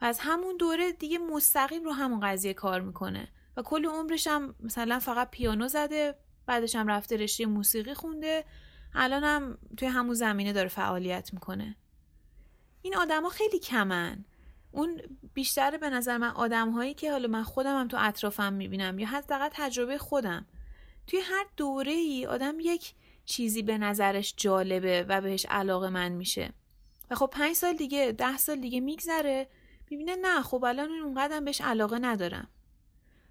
و 0.01 0.05
از 0.05 0.19
همون 0.19 0.57
دوره 0.57 0.91
دیگه 0.91 1.17
مستقیم 1.17 1.83
رو 1.83 1.91
همون 1.91 2.19
قضیه 2.19 2.53
کار 2.53 2.81
می‌کنه. 2.81 3.27
و 3.57 3.61
کل 3.61 3.85
عمرش 3.85 4.27
هم 4.27 4.55
مثلا 4.59 4.99
فقط 4.99 5.29
پیانو 5.31 5.67
زده 5.67 6.15
بعدش 6.45 6.75
هم 6.75 6.87
رفته 6.87 7.17
رشته 7.17 7.45
موسیقی 7.45 7.93
خونده. 7.93 8.45
الان 8.93 9.23
هم 9.23 9.57
توی 9.77 9.87
همون 9.87 10.13
زمینه 10.13 10.53
داره 10.53 10.67
فعالیت 10.67 11.33
می‌کنه. 11.33 11.75
این 12.81 12.95
آدما 12.95 13.29
خیلی 13.29 13.59
کمن. 13.59 14.25
اون 14.71 15.01
بیشتر 15.33 15.77
به 15.77 15.89
نظر 15.89 16.17
من 16.17 16.29
آدم 16.29 16.71
هایی 16.71 16.93
که 16.93 17.11
حالا 17.11 17.27
من 17.27 17.43
خودم 17.43 17.79
هم 17.79 17.87
تو 17.87 17.97
اطرافم 17.99 18.53
می‌بینم 18.53 18.99
یا 18.99 19.07
حداقل 19.07 19.49
تجربه 19.51 19.97
خودم. 19.97 20.45
توی 21.07 21.19
هر 21.19 21.45
دوره 21.57 21.91
ای 21.91 22.25
آدم 22.25 22.55
یک 22.59 22.93
چیزی 23.25 23.63
به 23.63 23.77
نظرش 23.77 24.33
جالبه 24.37 25.05
و 25.09 25.21
بهش 25.21 25.45
علاقه 25.49 25.89
من 25.89 26.11
میشه. 26.11 26.53
و 27.11 27.15
خب 27.15 27.29
پنج 27.31 27.55
سال 27.55 27.73
دیگه 27.73 28.11
ده 28.11 28.37
سال 28.37 28.61
دیگه 28.61 28.79
میگذره 28.79 29.47
می‌بینه 29.89 30.15
نه 30.15 30.41
خب 30.41 30.63
الان 30.63 30.89
اونقدر 30.91 31.39
بهش 31.39 31.61
علاقه 31.61 31.99
ندارم. 31.99 32.47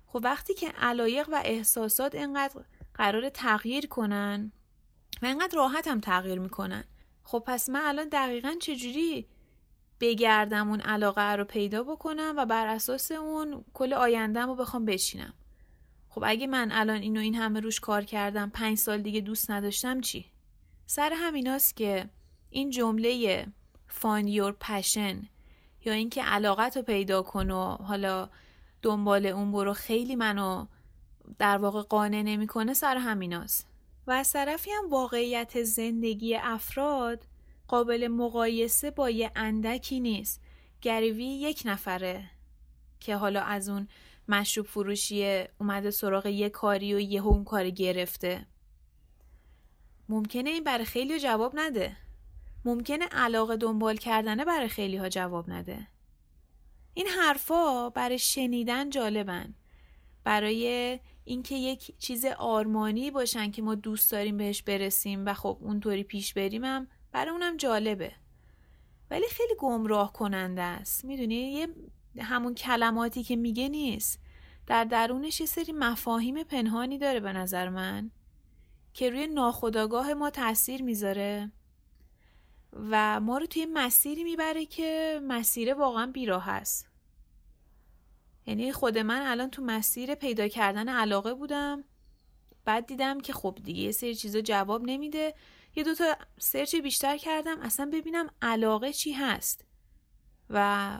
خب 0.06 0.20
وقتی 0.22 0.54
که 0.54 0.68
علایق 0.68 1.28
و 1.28 1.40
احساسات 1.44 2.14
اینقدر 2.14 2.60
قرار 2.94 3.28
تغییر 3.28 3.86
کنن 3.86 4.52
و 5.22 5.26
اینقدر 5.26 5.56
راحت 5.56 5.88
هم 5.88 6.00
تغییر 6.00 6.38
می‌کنن 6.38 6.84
خب 7.22 7.42
پس 7.46 7.68
من 7.68 7.80
الان 7.84 8.08
دقیقا 8.08 8.54
چجوری 8.60 9.28
بگردم 10.00 10.68
اون 10.68 10.80
علاقه 10.80 11.32
رو 11.32 11.44
پیدا 11.44 11.82
بکنم 11.82 12.34
و 12.36 12.46
بر 12.46 12.66
اساس 12.66 13.12
اون 13.12 13.64
کل 13.74 13.92
آیندم 13.92 14.48
رو 14.48 14.54
بخوام 14.54 14.84
بچینم؟ 14.84 15.34
خب 16.14 16.22
اگه 16.26 16.46
من 16.46 16.72
الان 16.72 17.00
اینو 17.00 17.20
این 17.20 17.34
همه 17.34 17.60
روش 17.60 17.80
کار 17.80 18.04
کردم 18.04 18.50
پنج 18.50 18.78
سال 18.78 19.02
دیگه 19.02 19.20
دوست 19.20 19.50
نداشتم 19.50 20.00
چی؟ 20.00 20.26
سر 20.86 21.12
همیناست 21.16 21.76
که 21.76 22.10
این 22.50 22.70
جمله 22.70 23.42
find 24.00 24.26
your 24.26 24.52
passion 24.66 25.26
یا 25.84 25.92
اینکه 25.92 26.22
علاقت 26.22 26.76
رو 26.76 26.82
پیدا 26.82 27.22
کن 27.22 27.50
و 27.50 27.76
حالا 27.76 28.28
دنبال 28.82 29.26
اون 29.26 29.52
برو 29.52 29.72
خیلی 29.72 30.16
منو 30.16 30.66
در 31.38 31.58
واقع 31.58 31.82
قانع 31.82 32.22
نمی‌کنه 32.22 32.74
سر 32.74 32.96
همیناست 32.96 33.66
و 34.06 34.10
از 34.10 34.32
طرفی 34.32 34.70
هم 34.70 34.90
واقعیت 34.90 35.62
زندگی 35.62 36.36
افراد 36.36 37.26
قابل 37.68 38.08
مقایسه 38.08 38.90
با 38.90 39.10
یه 39.10 39.30
اندکی 39.36 40.00
نیست 40.00 40.40
گریوی 40.82 41.24
یک 41.24 41.62
نفره 41.64 42.24
که 43.00 43.16
حالا 43.16 43.40
از 43.40 43.68
اون 43.68 43.88
مشروب 44.28 44.66
فروشی 44.66 45.44
اومده 45.60 45.90
سراغ 45.90 46.26
یه 46.26 46.48
کاری 46.48 46.94
و 46.94 47.00
یه 47.00 47.26
اون 47.26 47.44
کاری 47.44 47.72
گرفته. 47.72 48.46
ممکنه 50.08 50.50
این 50.50 50.64
برای 50.64 50.84
خیلی 50.84 51.20
جواب 51.20 51.52
نده. 51.54 51.96
ممکنه 52.64 53.04
علاقه 53.04 53.56
دنبال 53.56 53.96
کردنه 53.96 54.44
برای 54.44 54.68
خیلی 54.68 54.96
ها 54.96 55.08
جواب 55.08 55.50
نده. 55.50 55.88
این 56.94 57.06
حرفا 57.06 57.90
برای 57.90 58.18
شنیدن 58.18 58.90
جالبن. 58.90 59.54
برای 60.24 61.00
اینکه 61.24 61.54
یک 61.54 61.98
چیز 61.98 62.24
آرمانی 62.24 63.10
باشن 63.10 63.50
که 63.50 63.62
ما 63.62 63.74
دوست 63.74 64.12
داریم 64.12 64.36
بهش 64.36 64.62
برسیم 64.62 65.26
و 65.26 65.34
خب 65.34 65.58
اونطوری 65.60 66.04
پیش 66.04 66.34
بریم 66.34 66.64
هم 66.64 66.88
برای 67.12 67.30
اونم 67.30 67.56
جالبه. 67.56 68.12
ولی 69.10 69.26
خیلی 69.30 69.54
گمراه 69.58 70.12
کننده 70.12 70.62
است. 70.62 71.04
می‌دونی؟ 71.04 71.52
یه 71.52 71.68
همون 72.22 72.54
کلماتی 72.54 73.22
که 73.22 73.36
میگه 73.36 73.68
نیست. 73.68 74.20
در 74.66 74.84
درونش 74.84 75.40
یه 75.40 75.46
سری 75.46 75.72
مفاهیم 75.72 76.42
پنهانی 76.42 76.98
داره 76.98 77.20
به 77.20 77.32
نظر 77.32 77.68
من 77.68 78.10
که 78.94 79.10
روی 79.10 79.26
ناخداگاه 79.26 80.14
ما 80.14 80.30
تاثیر 80.30 80.82
می‌ذاره 80.82 81.52
و 82.72 83.20
ما 83.20 83.38
رو 83.38 83.46
توی 83.46 83.66
مسیری 83.72 84.24
می‌بره 84.24 84.66
که 84.66 85.20
مسیر 85.28 85.74
واقعا 85.74 86.06
بیراه 86.06 86.44
هست 86.44 86.88
یعنی 88.46 88.72
خود 88.72 88.98
من 88.98 89.26
الان 89.26 89.50
تو 89.50 89.62
مسیر 89.62 90.14
پیدا 90.14 90.48
کردن 90.48 90.88
علاقه 90.88 91.34
بودم 91.34 91.84
بعد 92.64 92.86
دیدم 92.86 93.20
که 93.20 93.32
خب 93.32 93.58
دیگه 93.64 93.82
یه 93.82 93.92
سری 93.92 94.14
چیزا 94.14 94.40
جواب 94.40 94.82
نمیده. 94.84 95.34
یه 95.76 95.84
دوتا 95.84 96.16
سرچ 96.38 96.76
بیشتر 96.76 97.16
کردم 97.16 97.60
اصلا 97.60 97.90
ببینم 97.92 98.30
علاقه 98.42 98.92
چی 98.92 99.12
هست 99.12 99.64
و 100.50 100.98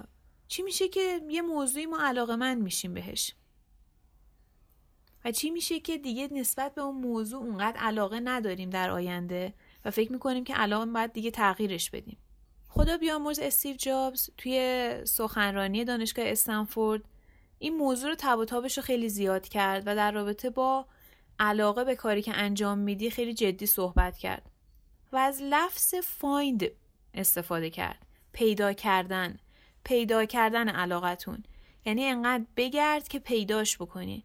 چی 0.49 0.63
میشه 0.63 0.89
که 0.89 1.21
یه 1.29 1.43
موضوعی 1.43 1.87
ما 1.87 1.99
علاقه 2.01 2.37
من 2.37 2.55
میشیم 2.55 2.95
بهش؟ 2.95 3.35
و 5.25 5.33
چی 5.33 5.51
میشه 5.51 5.81
که 5.81 5.99
دیگه 5.99 6.29
نسبت 6.33 6.75
به 6.75 6.83
اون 6.83 6.97
موضوع 6.97 7.43
اونقدر 7.43 7.77
علاقه 7.79 8.21
نداریم 8.21 8.71
در 8.71 8.91
آینده 8.91 9.55
و 9.85 9.91
فکر 9.91 10.13
می‌کنیم 10.13 10.45
که 10.45 10.55
الان 10.57 10.93
باید 10.93 11.13
دیگه 11.13 11.31
تغییرش 11.31 11.91
بدیم؟ 11.91 12.19
خدا 12.69 12.97
بیامرز 12.97 13.39
استیو 13.39 13.77
جابز 13.77 14.31
توی 14.39 14.93
سخنرانی 15.05 15.85
دانشگاه 15.85 16.25
استنفورد 16.29 17.03
این 17.59 17.77
موضوع 17.77 18.11
رو 18.11 18.17
تب 18.19 18.39
و 18.39 18.45
تابش 18.45 18.77
رو 18.77 18.83
خیلی 18.83 19.09
زیاد 19.09 19.49
کرد 19.49 19.83
و 19.87 19.95
در 19.95 20.13
رابطه 20.13 20.51
با 20.51 20.87
علاقه 21.39 21.85
به 21.85 21.97
کاری 21.97 22.23
که 22.23 22.37
انجام 22.37 22.79
میدی 22.79 23.11
خیلی 23.11 23.35
جدی 23.35 23.67
صحبت 23.67 24.17
کرد 24.17 24.51
و 25.13 25.17
از 25.17 25.43
لفظ 25.43 25.95
فایند 25.95 26.65
استفاده 27.15 27.71
کرد 27.71 28.07
پیدا 28.33 28.73
کردن. 28.73 29.39
پیدا 29.85 30.25
کردن 30.25 30.69
علاقتون 30.69 31.43
یعنی 31.87 32.05
انقدر 32.05 32.45
بگرد 32.57 33.09
که 33.09 33.19
پیداش 33.19 33.77
بکنی 33.79 34.25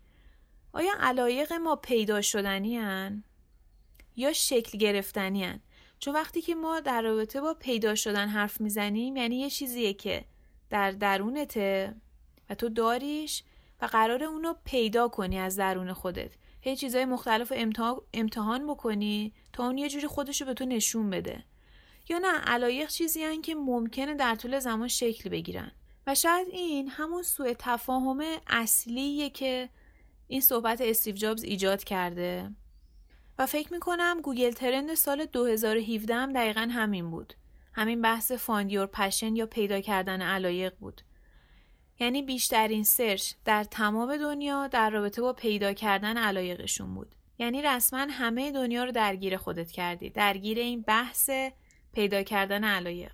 آیا 0.74 0.94
علایق 1.00 1.54
ما 1.54 1.76
پیدا 1.76 2.22
شدنی 2.22 2.78
هن؟ 2.78 3.24
یا 4.16 4.34
شکل 4.34 4.78
گرفتنی 4.78 5.44
هن؟ 5.44 5.60
چون 6.00 6.14
وقتی 6.14 6.42
که 6.42 6.56
ما 6.56 6.80
در 6.80 7.02
رابطه 7.02 7.42
با 7.42 7.54
پیدا 7.54 7.96
شدن 7.96 8.28
حرف 8.28 8.62
می‌زنیم 8.62 9.16
یعنی 9.16 9.40
یه 9.40 9.50
چیزیه 9.50 9.94
که 9.94 10.26
در 10.70 10.92
درونته 10.92 11.96
و 12.50 12.56
تو 12.56 12.70
داریش 12.70 13.44
و 13.82 13.86
قرار 13.86 14.24
اونو 14.24 14.54
پیدا 14.66 15.08
کنی 15.08 15.38
از 15.38 15.56
درون 15.56 15.94
خودت 15.94 16.32
هی 16.62 16.76
چیزای 16.76 17.06
مختلف 17.06 17.54
امتحان 18.14 18.68
بکنی 18.68 19.34
تا 19.54 19.66
اون 19.66 19.78
یه 19.78 19.90
جوری 19.90 20.08
خودشو 20.08 20.46
به 20.46 20.54
تو 20.54 20.66
نشون 20.66 21.10
بده 21.10 21.44
یا 22.10 22.18
نه 22.18 22.40
علایق 22.40 22.90
چیزی 22.90 23.24
هن 23.24 23.42
که 23.42 23.56
ممکنه 23.56 24.14
در 24.14 24.36
طول 24.36 24.60
زمان 24.60 24.88
شکل 24.88 25.30
بگیرن. 25.30 25.72
و 26.08 26.16
شاید 26.16 26.48
این 26.48 26.90
همون 26.90 27.24
سوء 27.24 27.54
تفاهم 27.60 28.24
اصلیه 28.48 29.30
که 29.30 29.70
این 30.28 30.42
صحبت 30.42 30.82
استیو 30.82 31.16
جابز 31.16 31.44
ایجاد 31.44 31.84
کرده. 31.84 32.52
و 33.38 33.46
فکر 33.46 33.74
می‌کنم 33.74 34.22
گوگل 34.24 34.52
trend 34.52 34.94
سال 34.94 35.26
2017 35.26 36.16
هم 36.16 36.34
دقیقا 36.34 36.70
همین 36.72 37.12
بود. 37.12 37.34
همین 37.74 38.02
بحث 38.02 38.32
find 38.32 38.59
your 38.59 38.86
passion 38.86 39.36
یا 39.36 39.46
پیدا 39.46 39.82
کردن 39.82 40.22
علایق 40.22 40.74
بود. 40.80 41.02
یعنی 42.00 42.22
بیشترین 42.22 42.84
search 42.84 43.34
در 43.46 43.64
تمام 43.64 44.18
دنیا 44.18 44.68
در 44.68 44.90
رابطه 44.90 45.22
با 45.22 45.34
پیدا 45.34 45.74
کردن 45.74 46.18
علایقشون 46.18 46.96
بود. 46.96 47.16
یعنی 47.40 47.62
رسما 47.62 48.08
همه 48.10 48.52
دنیا 48.52 48.84
رو 48.84 48.92
درگیر 48.92 49.38
خودت 49.38 49.72
کردی. 49.72 50.10
درگیر 50.10 50.60
این 50.60 50.82
بحث 50.82 51.30
پیدا 51.94 52.24
کردن 52.24 52.64
علایق. 52.64 53.12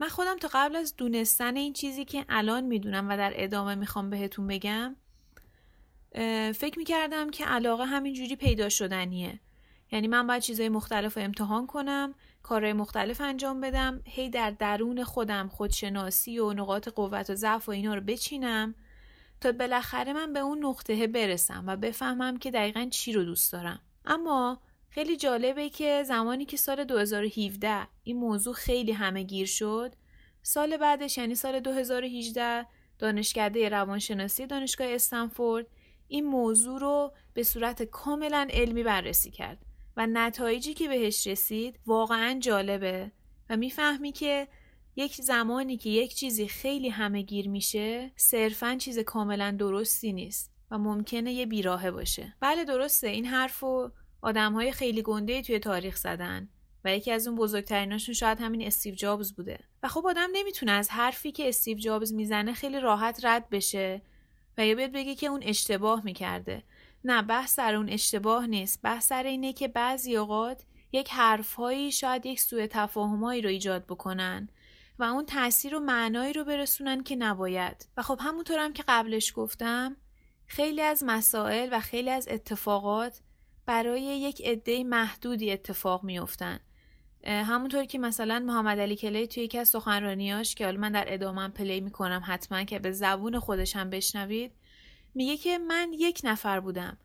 من 0.00 0.08
خودم 0.08 0.36
تا 0.36 0.48
قبل 0.52 0.76
از 0.76 0.96
دونستن 0.96 1.56
این 1.56 1.72
چیزی 1.72 2.04
که 2.04 2.24
الان 2.28 2.64
می‌دونم 2.64 3.08
و 3.08 3.16
در 3.16 3.32
ادامه 3.34 3.74
می‌خوام 3.74 4.10
بهتون 4.10 4.46
بگم 4.46 4.96
فکر 6.54 6.78
می‌کردم 6.78 7.30
که 7.30 7.44
علاقه 7.44 7.84
همینجوری 7.84 8.36
پیدا 8.36 8.68
شدنیه. 8.68 9.40
یعنی 9.92 10.08
من 10.08 10.26
باید 10.26 10.42
چیزهای 10.42 10.68
مختلف 10.68 11.16
رو 11.16 11.24
امتحان 11.24 11.66
کنم 11.66 12.14
کارهای 12.42 12.72
مختلف 12.72 13.20
انجام 13.20 13.60
بدم 13.60 14.00
هی 14.04 14.30
در 14.30 14.50
درون 14.50 15.04
خودم 15.04 15.48
خودشناسی 15.48 16.38
و 16.38 16.52
نقاط 16.52 16.88
قوت 16.88 17.30
و 17.30 17.34
ضعف 17.34 17.68
و 17.68 17.72
اینا 17.72 17.94
رو 17.94 18.00
بچینم 18.00 18.74
تا 19.40 19.52
بالاخره 19.52 20.12
من 20.12 20.32
به 20.32 20.40
اون 20.40 20.64
نقطه 20.64 21.06
برسم 21.06 21.64
و 21.66 21.76
بفهمم 21.76 22.36
که 22.36 22.50
دقیقا 22.50 22.88
چی 22.90 23.12
رو 23.12 23.24
دوست 23.24 23.52
دارم. 23.52 23.80
اما 24.04 24.60
خیلی 24.90 25.16
جالبه 25.16 25.68
که 25.68 26.02
زمانی 26.06 26.44
که 26.44 26.56
سال 26.56 26.84
2017 26.84 27.86
این 28.04 28.16
موضوع 28.16 28.54
خیلی 28.54 28.92
همه 28.92 29.22
گیر 29.22 29.46
شد 29.46 29.94
سال 30.42 30.76
بعدش 30.76 31.18
یعنی 31.18 31.34
سال 31.34 31.60
2018 31.60 32.66
دانشکده 32.98 33.68
روانشناسی 33.68 34.46
دانشگاه 34.46 34.88
استنفورد 34.90 35.66
این 36.08 36.24
موضوع 36.24 36.80
رو 36.80 37.12
به 37.34 37.42
صورت 37.42 37.82
کاملا 37.82 38.48
علمی 38.50 38.82
بررسی 38.82 39.30
کرد. 39.30 39.67
و 39.98 40.06
نتایجی 40.06 40.74
که 40.74 40.88
بهش 40.88 41.26
رسید 41.26 41.80
واقعا 41.86 42.38
جالبه 42.40 43.12
و 43.50 43.56
می‌فهمی 43.56 44.12
که 44.12 44.48
یک 44.96 45.14
زمانی 45.14 45.76
که 45.76 45.90
یک 45.90 46.14
چیزی 46.14 46.48
خیلی 46.48 46.88
همه 46.88 47.22
گیر 47.22 47.48
میشه 47.48 48.10
صرفا 48.16 48.76
چیز 48.78 48.98
کاملا 48.98 49.56
درستی 49.58 50.12
نیست 50.12 50.52
و 50.70 50.78
ممکنه 50.78 51.32
یه 51.32 51.46
بیراهه 51.46 51.90
باشه. 51.90 52.34
بله 52.40 52.64
درسته. 52.64 53.08
این 53.08 53.26
حرف 53.26 53.60
رو 53.60 53.92
آدم 54.22 54.52
های 54.52 54.72
خیلی 54.72 55.02
گنده 55.02 55.42
توی 55.42 55.58
تاریخ 55.58 55.96
زدن 55.96 56.48
و 56.84 56.96
یکی 56.96 57.12
از 57.12 57.26
اون 57.28 57.36
بزرگتریناشون 57.36 58.14
شاید 58.14 58.40
همین 58.40 58.66
استیو 58.66 58.94
جابز 58.94 59.32
بوده. 59.32 59.58
و 59.82 59.88
خب 59.88 60.06
آدم 60.06 60.28
نمی‌تونه 60.32 60.72
از 60.72 60.90
حرفی 60.90 61.32
که 61.32 61.48
استیو 61.48 61.78
جابز 61.78 62.12
می‌زنه 62.12 62.52
خیلی 62.52 62.80
راحت 62.80 63.24
رد 63.24 63.50
بشه 63.50 64.02
و 64.58 64.66
یا 64.66 64.74
بیاد 64.74 64.92
بگه 64.92 65.14
که 65.14 65.26
اون 65.26 65.42
اشتباه 65.42 66.04
می‌کرده. 66.04 66.62
نه 67.04 67.22
بحث 67.22 67.54
سر 67.54 67.74
اون 67.74 67.88
اشتباه 67.88 68.46
نیست. 68.46 68.82
بحث 68.82 69.06
سر 69.06 69.22
اینه 69.22 69.52
که 69.52 69.68
بعضی 69.68 70.16
اوقات 70.16 70.62
یک 70.92 71.10
حرفهایی 71.10 71.92
شاید 71.92 72.26
یک 72.26 72.40
سوء 72.40 72.66
تفاهمایی 72.66 73.42
رو 73.42 73.48
ایجاد 73.48 73.84
بکنن 73.86 74.48
و 74.98 75.04
اون 75.04 75.26
تاثیر 75.26 75.74
و 75.74 75.80
معنایی 75.80 76.32
رو 76.32 76.44
برسونن 76.44 77.02
که 77.02 77.16
نباید. 77.16 77.88
و 77.96 78.02
خب 78.02 78.18
همونطورم 78.22 78.64
هم 78.64 78.72
که 78.72 78.84
قبلش 78.88 79.32
گفتم 79.36 79.96
خیلی 80.46 80.82
از 80.82 81.02
مسائل 81.06 81.68
و 81.72 81.80
خیلی 81.80 82.10
از 82.10 82.28
اتفاقات 82.28 83.20
برای 83.66 84.02
یک 84.02 84.42
عده 84.44 84.84
محدودی 84.84 85.52
اتفاق 85.52 86.04
میافتن. 86.04 86.60
همونطور 87.24 87.84
که 87.84 87.98
مثلا 87.98 88.38
محمد 88.38 88.78
علی 88.78 88.96
کلی 88.96 89.26
توی 89.26 89.42
یکی 89.42 89.58
از 89.58 89.68
سخنرانیاش 89.68 90.54
که 90.54 90.64
حالا 90.64 90.80
من 90.80 90.92
در 90.92 91.04
ادامه 91.08 91.48
پلی 91.48 91.80
می‌کنم 91.80 92.22
حتما 92.26 92.64
که 92.64 92.78
به 92.78 92.92
زبون 92.92 93.38
خودش 93.38 93.76
هم 93.76 93.90
بشنوید 93.90 94.52
میگه 95.14 95.36
که 95.36 95.58
من 95.58 95.90
یک 95.98 96.20
نفر 96.24 96.60
بودم. 96.60 96.98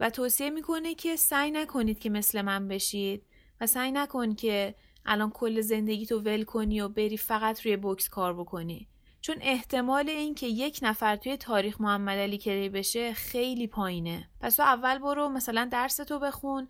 و 0.00 0.10
توصیه 0.10 0.50
می‌کنه 0.50 0.94
که 0.94 1.16
سعی 1.16 1.50
نکنید 1.50 1.98
که 1.98 2.10
مثل 2.10 2.42
من 2.42 2.68
بشید 2.68 3.22
و 3.60 3.66
سعی 3.66 3.92
نکن 3.92 4.34
که 4.34 4.74
الان 5.06 5.30
کل 5.30 5.60
زندگی 5.60 6.06
تو 6.06 6.20
ول 6.20 6.42
کنی 6.42 6.80
و 6.80 6.88
بری 6.88 7.16
فقط 7.16 7.66
روی 7.66 7.76
بوکس 7.76 8.08
کار 8.08 8.34
بکنی. 8.34 8.88
چون 9.20 9.36
احتمال 9.40 10.08
این 10.08 10.34
که 10.34 10.46
یک 10.46 10.78
نفر 10.82 11.16
توی 11.16 11.36
تاریخ 11.36 11.80
محمد 11.80 12.18
علی 12.18 12.38
کری 12.38 12.68
بشه 12.68 13.12
خیلی 13.12 13.66
پایینه. 13.66 14.28
پس 14.40 14.56
تو 14.56 14.62
اول 14.62 14.98
برو 14.98 15.28
مثلا 15.28 15.68
درس 15.72 15.96
تو 15.96 16.18
بخون 16.18 16.68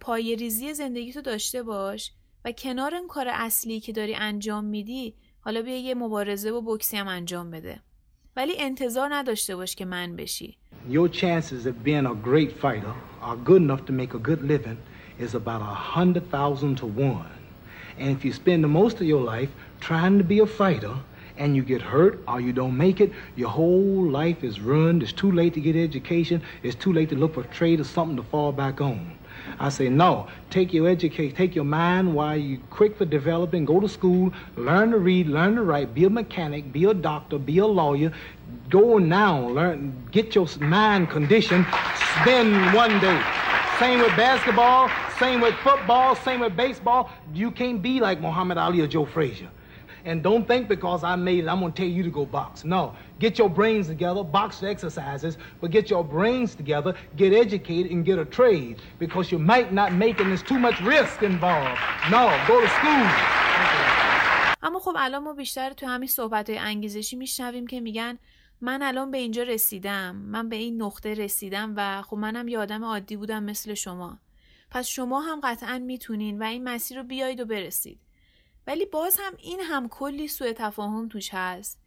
پای 0.00 0.36
ریزی 0.36 0.74
زندگی 0.74 1.12
تو 1.12 1.20
داشته 1.20 1.62
باش 1.62 2.12
و 2.44 2.52
کنار 2.52 2.94
اون 2.94 3.08
کار 3.08 3.28
اصلی 3.28 3.80
که 3.80 3.92
داری 3.92 4.14
انجام 4.14 4.64
میدی 4.64 5.14
حالا 5.40 5.62
بیا 5.62 5.78
یه 5.78 5.94
مبارزه 5.94 6.50
و 6.50 6.60
بوکسی 6.60 6.96
هم 6.96 7.08
انجام 7.08 7.50
بده. 7.50 7.82
ولی 8.37 8.53
انتظار 8.59 9.13
نداشته 9.13 9.55
باش 9.55 9.75
که 9.75 9.85
من 9.85 10.15
بشی 10.15 10.57
Your 10.89 11.07
chances 11.07 11.65
of 11.65 11.83
being 11.83 12.05
a 12.05 12.13
great 12.13 12.51
fighter 12.51 12.93
are 13.21 13.37
good 13.37 13.61
enough 13.61 13.85
to 13.85 13.93
make 13.93 14.13
a 14.13 14.19
good 14.19 14.41
living 14.41 14.77
is 15.17 15.33
about 15.33 15.61
a 15.61 15.75
hundred 15.95 16.29
thousand 16.29 16.75
to 16.77 16.85
one. 16.85 17.31
And 17.99 18.09
if 18.09 18.25
you 18.25 18.33
spend 18.33 18.63
the 18.63 18.73
most 18.81 18.95
of 19.01 19.07
your 19.13 19.23
life 19.35 19.49
trying 19.79 20.17
to 20.17 20.23
be 20.23 20.39
a 20.39 20.45
fighter 20.45 20.95
and 21.37 21.55
you 21.55 21.63
get 21.63 21.81
hurt 21.81 22.21
or 22.27 22.41
you 22.41 22.53
don't 22.53 22.77
make 22.77 22.99
it, 22.99 23.11
your 23.35 23.49
whole 23.49 24.03
life 24.21 24.43
is 24.43 24.59
ruined. 24.59 25.03
It's 25.03 25.13
too 25.13 25.31
late 25.31 25.53
to 25.53 25.61
get 25.61 25.75
education. 25.75 26.41
It's 26.63 26.75
too 26.75 26.93
late 26.93 27.09
to 27.09 27.15
look 27.15 27.35
for 27.35 27.41
a 27.41 27.47
trade 27.59 27.79
or 27.79 27.85
something 27.85 28.17
to 28.17 28.23
fall 28.23 28.51
back 28.51 28.81
on. 28.81 29.16
I 29.60 29.70
say, 29.70 29.88
no, 29.88 30.28
take 30.50 30.72
your 30.72 30.88
education, 30.88 31.34
take 31.34 31.54
your 31.54 31.64
mind 31.64 32.14
while 32.14 32.36
you 32.36 32.60
quick 32.70 32.96
for 32.96 33.04
developing, 33.04 33.64
go 33.64 33.80
to 33.80 33.88
school, 33.88 34.32
learn 34.56 34.92
to 34.92 34.98
read, 34.98 35.26
learn 35.26 35.56
to 35.56 35.62
write, 35.62 35.94
be 35.94 36.04
a 36.04 36.10
mechanic, 36.10 36.72
be 36.72 36.84
a 36.84 36.94
doctor, 36.94 37.38
be 37.38 37.58
a 37.58 37.66
lawyer. 37.66 38.12
Go 38.70 38.98
now, 38.98 39.48
learn, 39.48 40.08
get 40.12 40.34
your 40.34 40.46
mind 40.60 41.10
conditioned, 41.10 41.66
spend 42.20 42.72
one 42.72 43.00
day. 43.00 43.20
Same 43.78 44.00
with 44.00 44.16
basketball, 44.16 44.90
same 45.18 45.40
with 45.40 45.54
football, 45.56 46.14
same 46.16 46.40
with 46.40 46.56
baseball. 46.56 47.10
You 47.34 47.50
can't 47.50 47.82
be 47.82 48.00
like 48.00 48.20
Muhammad 48.20 48.58
Ali 48.58 48.80
or 48.80 48.86
Joe 48.86 49.06
Frazier. 49.06 49.48
And 50.04 50.22
don't 50.22 50.46
think 50.46 50.68
because 50.68 51.04
I 51.04 51.16
made 51.16 51.44
it, 51.44 51.48
I'm 51.48 51.60
going 51.60 51.72
to 51.72 51.76
tell 51.82 51.88
you 51.88 52.02
to 52.02 52.10
go 52.10 52.24
box. 52.24 52.64
No. 52.64 52.94
Get 53.18 53.38
your 53.38 53.50
brains 53.50 53.88
together, 53.88 54.22
box 54.22 54.60
the 54.60 54.68
exercises, 54.68 55.38
but 55.60 55.70
get 55.70 55.90
your 55.90 56.04
brains 56.04 56.54
together, 56.54 56.94
get 57.16 57.32
educated, 57.32 57.90
and 57.92 58.04
get 58.04 58.18
a 58.18 58.24
trade 58.24 58.76
because 58.98 59.32
you 59.32 59.38
might 59.38 59.72
not 59.72 59.92
make 59.92 60.16
it 60.16 60.22
and 60.22 60.30
there's 60.30 60.42
too 60.42 60.58
much 60.58 60.80
risk 60.80 61.22
involved. 61.22 61.80
No. 62.10 62.24
Go 62.46 62.60
to 62.60 62.68
school. 62.68 63.08
اما 64.62 64.78
خب 64.78 64.94
الان 64.98 65.22
ما 65.22 65.32
بیشتر 65.32 65.70
تو 65.70 65.86
همین 65.86 66.08
صحبت 66.08 66.50
های 66.50 66.58
انگیزشی 66.58 67.16
میشنویم 67.16 67.66
که 67.66 67.80
میگن 67.80 68.18
من 68.60 68.82
الان 68.82 69.10
به 69.10 69.18
اینجا 69.18 69.42
رسیدم 69.42 70.16
من 70.16 70.48
به 70.48 70.56
این 70.56 70.82
نقطه 70.82 71.14
رسیدم 71.14 71.74
و 71.76 72.02
خب 72.02 72.16
منم 72.16 72.48
یه 72.48 72.58
آدم 72.58 72.84
عادی 72.84 73.16
بودم 73.16 73.42
مثل 73.42 73.74
شما 73.74 74.18
پس 74.70 74.86
شما 74.86 75.20
هم 75.20 75.40
قطعا 75.44 75.78
می‌تونین 75.78 76.38
و 76.38 76.42
این 76.42 76.64
مسیر 76.64 76.98
رو 76.98 77.04
بیایید 77.04 77.40
و 77.40 77.44
برسید 77.44 78.00
ولی 78.68 78.86
باز 78.86 79.18
هم 79.22 79.32
این 79.38 79.60
هم 79.60 79.88
کلی 79.88 80.28
سوء 80.28 80.52
تفاهم 80.52 81.08
توش 81.08 81.30
هست 81.32 81.80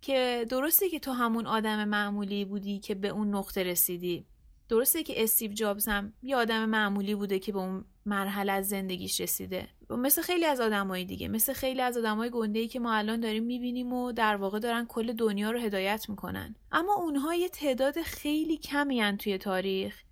که 0.00 0.46
درسته 0.48 0.88
که 0.88 0.98
تو 0.98 1.12
همون 1.12 1.46
آدم 1.46 1.84
معمولی 1.84 2.44
بودی 2.44 2.78
که 2.78 2.94
به 2.94 3.08
اون 3.08 3.34
نقطه 3.34 3.62
رسیدی. 3.62 4.26
درسته 4.68 5.02
که 5.02 5.22
استیو 5.22 5.52
جابز 5.52 5.88
هم 5.88 6.12
یه 6.22 6.36
آدم 6.36 6.64
معمولی 6.64 7.14
بوده 7.14 7.38
که 7.38 7.52
به 7.52 7.58
اون 7.58 7.84
مرحله 8.06 8.52
از 8.52 8.68
زندگیش 8.68 9.20
رسیده. 9.20 9.68
مثل 9.90 10.22
خیلی 10.22 10.44
از 10.44 10.60
آدمای 10.60 11.04
دیگه 11.04 11.28
مثل 11.28 11.52
خیلی 11.52 11.80
از 11.80 11.96
آدمای 11.96 12.30
گنده 12.30 12.58
ای 12.58 12.68
که 12.68 12.80
ما 12.80 12.94
الان 12.94 13.20
داریم 13.20 13.44
می‌بینیم 13.44 13.92
و 13.92 14.12
در 14.12 14.36
واقع 14.36 14.58
دارن 14.58 14.86
کل 14.86 15.12
دنیا 15.12 15.50
رو 15.50 15.60
هدایت 15.60 16.08
می‌کنن. 16.08 16.54
اما 16.72 16.94
اونها 16.94 17.34
یه 17.34 17.48
تعداد 17.48 18.02
خیلی 18.02 18.56
کمی 18.56 19.16
توی 19.16 19.38
تاریخ 19.38 20.02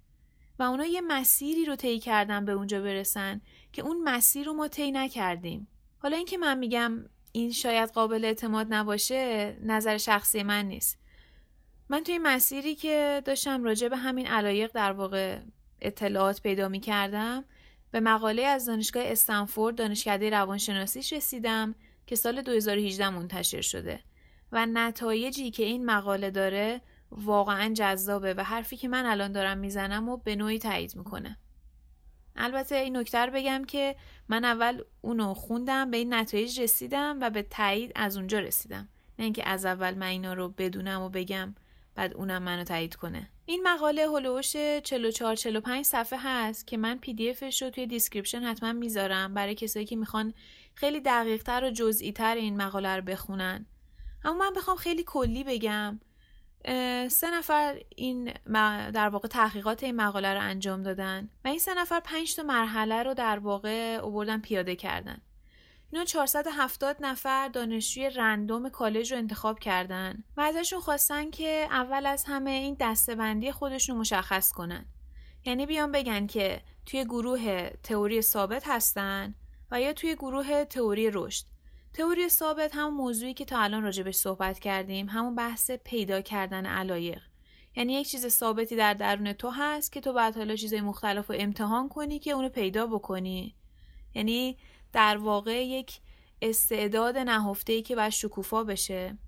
و 0.58 0.62
اونها 0.62 0.86
یه 0.86 1.00
مسیری 1.00 1.64
رو 1.64 1.76
طی 1.76 1.98
کردن 1.98 2.44
به 2.44 2.52
اونجا 2.52 2.80
برسن 2.80 3.40
که 3.72 3.82
اون 3.82 4.02
مسیر 4.02 4.46
رو 4.46 4.52
ما 4.52 4.68
طی 4.68 4.92
نکردیم. 4.92 5.68
حالا 6.02 6.16
اینکه 6.16 6.38
من 6.38 6.58
میگم 6.58 7.04
این 7.32 7.52
شاید 7.52 7.90
قابل 7.90 8.24
اعتماد 8.24 8.66
نباشه 8.70 9.56
نظر 9.62 9.98
شخصی 9.98 10.42
من 10.42 10.64
نیست. 10.64 10.98
من 11.88 12.04
توی 12.04 12.18
مسیری 12.18 12.74
که 12.74 13.22
داشتم 13.24 13.64
راجع 13.64 13.88
به 13.88 13.96
همین 13.96 14.26
علایق 14.26 14.72
در 14.72 14.92
واقع 14.92 15.38
اطلاعات 15.80 16.42
پیدا 16.42 16.68
می 16.68 16.80
کردم 16.80 17.44
به 17.90 18.00
مقاله 18.00 18.42
از 18.42 18.66
دانشگاه 18.66 19.02
استنفورد 19.06 19.76
دانشکده 19.76 20.30
روانشناسیش 20.30 21.12
رسیدم 21.12 21.74
که 22.06 22.16
سال 22.16 22.42
2018 22.42 23.10
منتشر 23.10 23.60
شده 23.60 24.00
و 24.52 24.66
نتایجی 24.66 25.50
که 25.50 25.62
این 25.62 25.86
مقاله 25.86 26.30
داره 26.30 26.80
واقعا 27.10 27.74
جذابه 27.74 28.34
و 28.34 28.44
حرفی 28.44 28.76
که 28.76 28.88
من 28.88 29.06
الان 29.06 29.32
دارم 29.32 29.58
می‌زنم 29.58 30.08
و 30.08 30.16
به 30.16 30.36
نوعی 30.36 30.58
تایید 30.58 30.96
می‌کنه. 30.96 31.38
البته 32.36 32.74
این 32.74 32.96
نکته 32.96 33.26
بگم 33.26 33.64
که 33.64 33.96
من 34.28 34.44
اول 34.44 34.82
اونو 35.00 35.34
خوندم 35.34 35.90
به 35.90 35.96
این 35.96 36.14
نتایج 36.14 36.60
رسیدم 36.60 37.18
و 37.20 37.30
به 37.30 37.42
تایید 37.42 37.92
از 37.94 38.16
اونجا 38.16 38.38
رسیدم. 38.38 38.88
نه 39.18 39.24
اینکه 39.24 39.48
از 39.48 39.64
اول 39.64 39.94
من 39.94 40.06
اینا 40.06 40.34
رو 40.34 40.48
بدونم 40.48 41.00
و 41.00 41.08
بگم 41.08 41.54
بعد 41.94 42.14
اونم 42.14 42.42
منو 42.42 42.64
تایید 42.64 42.94
کنه. 42.94 43.30
این 43.46 43.62
مقاله 43.68 44.08
هلوش 44.08 44.52
44 44.52 45.36
45 45.36 45.84
صفحه 45.84 46.18
هست 46.22 46.66
که 46.66 46.76
من 46.76 46.98
PDF 46.98 47.30
ش 47.30 47.62
رو 47.62 47.70
توی 47.70 47.86
description 47.86 48.42
حتما 48.42 48.72
می‌ذارم 48.72 49.34
برای 49.34 49.54
کسایی 49.54 49.86
که 49.86 49.96
می‌خوان 49.96 50.34
خیلی 50.74 51.00
دقیق 51.00 51.42
تر 51.42 51.64
و 51.64 51.70
جزئی 51.70 52.12
تر 52.12 52.34
این 52.34 52.56
مقاله 52.56 52.96
رو 52.96 53.02
بخونن. 53.02 53.66
اما 54.24 54.38
من 54.38 54.52
بخوام 54.56 54.76
خیلی 54.76 55.04
کلی 55.06 55.44
بگم. 55.44 56.00
سه 57.08 57.30
نفر 57.34 57.80
این 57.96 58.32
در 58.90 59.08
واقع 59.08 59.28
تحقیقات 59.28 59.82
این 59.82 59.96
مقاله 59.96 60.34
رو 60.34 60.40
انجام 60.40 60.82
دادن 60.82 61.30
و 61.44 61.48
این 61.48 61.58
سه 61.58 61.74
نفر 61.74 62.00
پنج 62.00 62.36
تا 62.36 62.42
مرحله 62.42 63.02
رو 63.02 63.14
در 63.14 63.38
واقع 63.38 63.98
اووردن 64.02 64.40
پیاده 64.40 64.76
کردن. 64.76 65.20
اینا 65.92 66.04
470 66.04 66.96
نفر 67.00 67.48
دانشجوی 67.48 68.10
رندوم 68.10 68.68
کالج 68.68 69.12
رو 69.12 69.18
انتخاب 69.18 69.58
کردن 69.58 70.24
و 70.36 70.40
ازشون 70.40 70.80
خواستن 70.80 71.30
که 71.30 71.68
اول 71.70 72.06
از 72.06 72.24
همه 72.24 72.50
این 72.50 72.76
دستبندی 72.80 73.52
خودشون 73.52 73.96
مشخص 73.96 74.52
کنن. 74.52 74.86
یعنی 75.44 75.66
بیان 75.66 75.92
بگن 75.92 76.26
که 76.26 76.60
توی 76.86 77.04
گروه 77.04 77.70
تئوری 77.82 78.22
ثابت 78.22 78.62
هستن 78.66 79.34
و 79.70 79.80
یا 79.80 79.92
توی 79.92 80.14
گروه 80.14 80.64
تئوری 80.64 81.10
رشد. 81.12 81.44
تئوری 81.92 82.28
ثابت 82.28 82.70
همون 82.74 82.94
موضوعی 82.94 83.34
که 83.34 83.44
تا 83.44 83.58
الان 83.58 83.82
راجبش 83.82 84.14
صحبت 84.14 84.58
کردیم 84.58 85.08
همون 85.08 85.34
بحث 85.34 85.70
پیدا 85.70 86.20
کردن 86.20 86.66
علایق. 86.66 87.22
یعنی 87.76 87.92
یک 87.92 88.08
چیز 88.08 88.26
ثابتی 88.26 88.76
در 88.76 88.94
درون 88.94 89.32
تو 89.32 89.50
هست 89.50 89.92
که 89.92 90.00
تو 90.00 90.12
بعد 90.12 90.36
حالا 90.36 90.56
چیزای 90.56 90.80
مختلف 90.80 91.30
رو 91.30 91.36
امتحان 91.38 91.88
کنی 91.88 92.18
که 92.18 92.30
اونو 92.30 92.48
پیدا 92.48 92.86
بکنی. 92.86 93.54
یعنی 94.14 94.56
در 94.92 95.16
واقع 95.16 95.66
یک 95.66 96.00
استعداد 96.42 97.18
نهفته 97.18 97.72
ای 97.72 97.82
که 97.82 97.96
باید 97.96 98.12
شکوفا 98.12 98.64
بشه. 98.64 99.18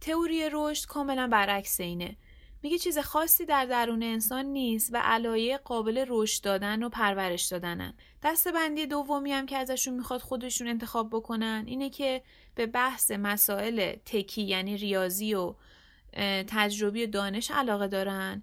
تئوری 0.00 0.48
رشد 0.52 0.86
کاملا 0.86 1.26
برعکس 1.26 1.80
اینه. 1.80 2.16
میگه 2.62 2.78
چیز 2.78 2.98
خاصی 2.98 3.46
در 3.46 3.64
درون 3.64 4.02
انسان 4.02 4.44
نیست 4.46 4.90
و 4.92 5.00
علایه 5.04 5.58
قابل 5.58 6.04
رشد 6.08 6.44
دادن 6.44 6.82
و 6.82 6.88
پرورش 6.88 7.46
دادنن. 7.46 7.94
دست 8.22 8.48
بندی 8.48 8.86
دومی 8.86 9.32
هم 9.32 9.46
که 9.46 9.56
ازشون 9.56 9.94
می‌خواد 9.94 10.20
خودشون 10.20 10.68
انتخاب 10.68 11.10
بکنن 11.10 11.64
اینه 11.66 11.90
که 11.90 12.22
به 12.54 12.66
بحث 12.66 13.10
مسائل 13.10 13.96
تکی 14.06 14.42
یعنی 14.42 14.76
ریاضی 14.76 15.34
و 15.34 15.54
تجربی 16.46 17.04
و 17.04 17.06
دانش 17.06 17.50
علاقه 17.50 17.88
دارن 17.88 18.42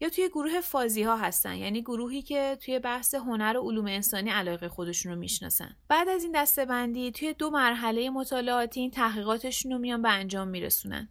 یا 0.00 0.08
توی 0.08 0.28
گروه 0.28 0.60
فازی 0.60 1.02
ها 1.02 1.16
هستن. 1.16 1.56
یعنی 1.56 1.82
گروهی 1.82 2.22
که 2.22 2.58
توی 2.60 2.78
بحث 2.78 3.14
هنر 3.14 3.56
و 3.56 3.62
علوم 3.62 3.86
انسانی 3.86 4.30
علاقه 4.30 4.68
خودشون 4.68 5.12
رو 5.12 5.18
می‌شناسن. 5.18 5.76
بعد 5.88 6.08
از 6.08 6.22
این 6.22 6.32
دسته 6.34 6.64
بندی 6.64 7.12
توی 7.12 7.34
دو 7.34 7.50
مرحله 7.50 8.10
مطالعاتی 8.10 8.80
این 8.80 8.90
تحقیقاتشون 8.90 9.72
رو 9.72 9.78
میان 9.78 10.02
به 10.02 10.10
انجام 10.10 10.48
میرسونن. 10.48 11.08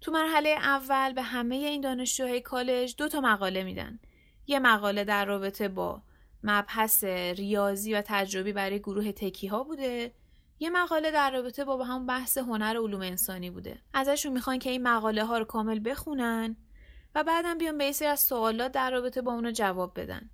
تو 0.00 0.12
مرحله 0.12 0.48
اول 0.48 1.12
به 1.12 1.22
همه 1.22 1.54
این 1.54 1.80
دانشجوهای 1.80 2.40
کالج 2.40 2.94
دو 2.98 3.08
تا 3.08 3.20
مقاله 3.20 3.64
میدن. 3.64 3.98
یه 4.46 4.58
مقاله 4.58 5.04
در 5.04 5.24
رابطه 5.24 5.68
با 5.68 6.02
مبحث 6.44 7.04
ریاضی 7.04 7.94
و 7.94 8.02
تجربی 8.06 8.52
برای 8.52 8.78
گروه 8.78 9.12
تکی 9.12 9.46
ها 9.46 9.64
بوده. 9.64 10.12
یه 10.58 10.70
مقاله 10.70 11.10
در 11.10 11.30
رابطه 11.30 11.64
با 11.64 11.84
همون 11.84 12.06
بحث 12.06 12.38
هنر 12.38 12.78
و 12.78 12.82
علوم 12.82 13.00
انسانی 13.00 13.50
بوده. 13.50 13.78
ازشون 13.94 14.32
می‌خوان 14.32 14.58
که 14.58 14.70
این 14.70 14.82
مقاله 14.82 15.24
ها 15.24 15.38
رو 15.38 15.44
کامل 15.44 15.80
بخونن 15.84 16.56
و 17.14 17.24
بعدم 17.24 17.58
بیان 17.58 17.78
به 17.78 17.92
سری 17.92 18.08
از 18.08 18.20
سوالات 18.20 18.72
در 18.72 18.90
رابطه 18.90 19.22
با 19.22 19.32
اونو 19.32 19.50
جواب 19.50 20.00
بدن. 20.00 20.30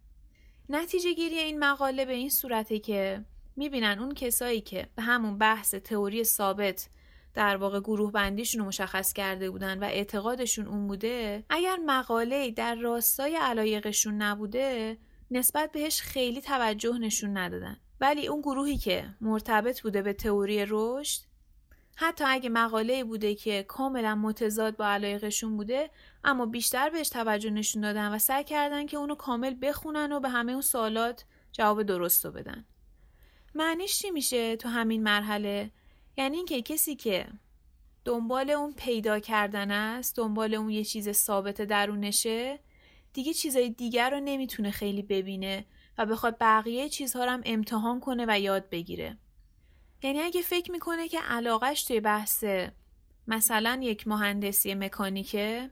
نتیجه 0.68 1.12
گیری 1.12 1.38
این 1.38 1.58
مقاله 1.58 2.04
به 2.04 2.12
این 2.12 2.30
صورته 2.30 2.78
که 2.78 3.24
می‌بینن 3.56 3.98
اون 3.98 4.14
کسایی 4.14 4.60
که 4.60 4.88
به 4.96 5.02
همون 5.02 5.38
بحث 5.38 5.74
تئوری 5.74 6.24
ثابت 6.24 6.88
در 7.36 7.56
واقع 7.56 7.80
گروه 7.80 8.12
بندیشون 8.12 8.60
رو 8.60 8.66
مشخص 8.66 9.12
کرده 9.12 9.50
بودن 9.50 9.78
و 9.78 9.84
اعتقادشون 9.84 10.66
اون 10.66 10.86
بوده 10.86 11.44
اگر 11.50 11.78
مقاله 11.86 12.50
در 12.50 12.74
راستای 12.74 13.36
علایقشون 13.36 14.14
نبوده 14.14 14.98
نسبت 15.30 15.72
بهش 15.72 16.00
خیلی 16.00 16.40
توجه 16.40 16.98
نشون 16.98 17.36
ندادن. 17.36 17.76
ولی 18.00 18.26
اون 18.26 18.40
گروهی 18.40 18.76
که 18.76 19.04
مرتبط 19.20 19.82
بوده 19.82 20.02
به 20.02 20.12
تئوری 20.12 20.64
رشد 20.68 21.20
حتی 21.96 22.24
اگه 22.26 22.48
مقاله 22.48 23.04
بوده 23.04 23.34
که 23.34 23.62
کاملا 23.62 24.14
متضاد 24.14 24.76
با 24.76 24.86
علایقشون 24.86 25.56
بوده 25.56 25.90
اما 26.24 26.46
بیشتر 26.46 26.90
بهش 26.90 27.08
توجه 27.08 27.50
نشون 27.50 27.82
دادن 27.82 28.14
و 28.14 28.18
سعی 28.18 28.44
کردن 28.44 28.86
که 28.86 28.96
اونو 28.96 29.14
کامل 29.14 29.54
بخونن 29.62 30.12
و 30.12 30.20
به 30.20 30.28
همه 30.28 30.52
اون 30.52 30.60
سوالات 30.60 31.24
جواب 31.52 31.82
درست 31.82 32.24
رو 32.24 32.32
بدن. 32.32 32.64
معنیش 33.54 33.98
چی 33.98 34.10
میشه 34.10 34.56
تو 34.56 34.68
همین 34.68 35.02
مرحله؟ 35.02 35.70
یعنی 36.16 36.36
اینکه 36.36 36.62
کسی 36.62 36.96
که 36.96 37.26
دنبال 38.04 38.50
اون 38.50 38.72
پیدا 38.72 39.18
کردن 39.18 39.70
است 39.70 40.16
دنبال 40.16 40.54
اون 40.54 40.70
یه 40.70 40.84
چیز 40.84 41.10
ثابت 41.10 41.62
درونشه 41.62 42.58
دیگه 43.12 43.32
چیزای 43.32 43.70
دیگر 43.70 44.10
رو 44.10 44.20
نمی‌تونه 44.20 44.70
خیلی 44.70 45.02
ببینه 45.02 45.64
و 45.98 46.06
بخواد 46.06 46.36
بقیه 46.40 46.88
چیزها 46.88 47.24
رو 47.24 47.30
هم 47.30 47.42
امتحان 47.44 48.00
کنه 48.00 48.24
و 48.28 48.40
یاد 48.40 48.70
بگیره. 48.70 49.18
یعنی 50.02 50.20
اگه 50.20 50.42
فکر 50.42 50.72
می‌کنه 50.72 51.08
که 51.08 51.20
علاقش 51.20 51.84
توی 51.84 52.00
بحث 52.00 52.44
مثلا 53.26 53.80
یک 53.82 54.08
مهندسی 54.08 54.74
مکانیکه 54.74 55.70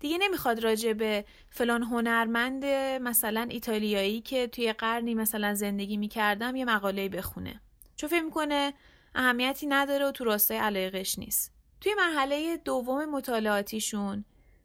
دیگه 0.00 0.18
نمی‌خواد 0.18 0.64
راجع 0.64 0.92
به 0.92 1.24
فلان 1.50 1.82
هنرمند 1.82 2.64
مثلا 3.02 3.46
ایتالیایی 3.50 4.20
که 4.20 4.46
توی 4.46 4.72
قرنی 4.72 5.14
مثلا 5.14 5.54
زندگی 5.54 5.96
می‌کردم 5.96 6.56
یه 6.56 6.64
مقاله 6.64 7.08
بخونه. 7.08 7.60
چون 7.96 8.10
فکر 8.10 8.22
می‌کنه 8.22 8.74
اهمیتی 9.16 9.66
نداره 9.66 10.06
و 10.06 10.10
تو 10.10 10.24
راستای 10.24 10.56
علایقش 10.56 11.18
نیست. 11.18 11.52
توی 11.80 11.94
مرحله 11.94 12.56
دوم 12.56 13.04
مطالعاتیشون 13.04 14.24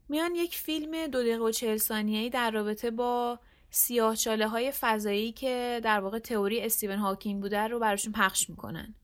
میان 0.10 0.36
یک 0.36 0.56
فیلم 0.56 1.08
دو 1.08 1.22
دقیقه 1.22 1.44
و 1.44 1.52
چهل 1.52 1.78
ثانیه‌ای 1.78 2.30
در 2.30 2.52
رابطه 2.52 2.92
با 2.92 3.40
سیاه 3.70 4.16
چاله 4.16 4.48
های 4.48 4.72
فضایی 4.72 5.32
که 5.32 5.82
در 5.84 6.00
واقع 6.00 6.20
تئوری 6.20 6.62
استیون 6.62 6.98
هاکینگ 6.98 7.42
بوده 7.42 7.68
رو 7.68 7.80
براشون 7.80 8.14
پخش 8.14 8.50
می‌کنن. 8.50 8.96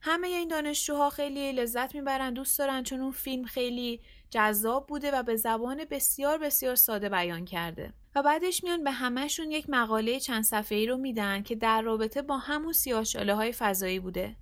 همه 0.00 0.28
این 0.28 0.48
دانشجوها 0.48 1.10
خیلی 1.10 1.52
لذت 1.52 1.94
می‌برن 1.94 2.34
دوست 2.34 2.58
دارن 2.58 2.82
چون 2.82 3.00
اون 3.00 3.12
فیلم 3.12 3.44
خیلی 3.44 4.00
جذاب 4.30 4.86
بوده 4.86 5.10
و 5.10 5.22
به 5.22 5.36
زبان 5.36 5.84
بسیار 5.84 6.38
بسیار 6.38 6.74
ساده 6.74 7.08
بیان 7.08 7.44
کرده. 7.44 7.92
و 8.14 8.22
بعدش 8.22 8.64
میان 8.64 8.84
به 8.84 8.90
همهشون 8.90 9.50
یک 9.50 9.70
مقاله 9.70 10.20
چند 10.20 10.44
صفحه 10.44 10.78
ای 10.78 10.86
رو 10.86 10.96
میدن 10.96 11.42
که 11.42 11.54
در 11.54 11.82
رابطه 11.82 12.22
با 12.22 12.38
همون 12.38 12.72
سیاهچاله 12.72 13.34
های 13.34 13.52
فضایی 13.52 14.00
بوده. 14.00 14.36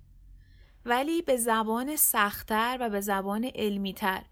ولی 0.85 1.21
به 1.21 1.37
زبان 1.37 1.95
سختتر 1.95 2.77
و 2.79 2.89
به 2.89 3.01
زبان 3.01 3.51
علمیتر. 3.55 4.23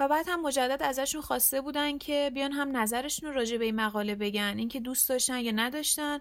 و 0.00 0.08
بعد 0.08 0.26
هم 0.28 0.42
مجدد 0.42 0.82
ازشون 0.82 1.20
خواسته 1.20 1.60
بودن 1.60 1.98
که 1.98 2.30
بیان 2.34 2.52
هم 2.52 2.76
نظرشون 2.76 3.34
راجع 3.34 3.56
به 3.56 3.64
این 3.64 3.74
مقاله 3.74 4.14
بگن 4.14 4.54
اینکه 4.58 4.80
دوست 4.80 5.08
داشتن 5.08 5.40
یا 5.40 5.52
نداشتن 5.52 6.18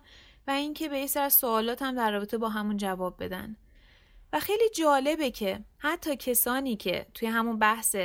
و 0.47 0.51
اینکه 0.51 0.89
به 0.89 0.99
یه 0.99 1.07
سر 1.07 1.29
سوالات 1.29 1.81
هم 1.81 1.95
در 1.95 2.11
رابطه 2.11 2.37
با 2.37 2.49
همون 2.49 2.77
جواب 2.77 3.23
بدن. 3.23 3.55
و 4.33 4.39
خیلی 4.39 4.69
جالبه 4.69 5.31
که 5.31 5.63
حتی 5.77 6.15
کسانی 6.15 6.75
که 6.75 7.05
توی 7.13 7.27
همون 7.27 7.59
بحث 7.59 7.95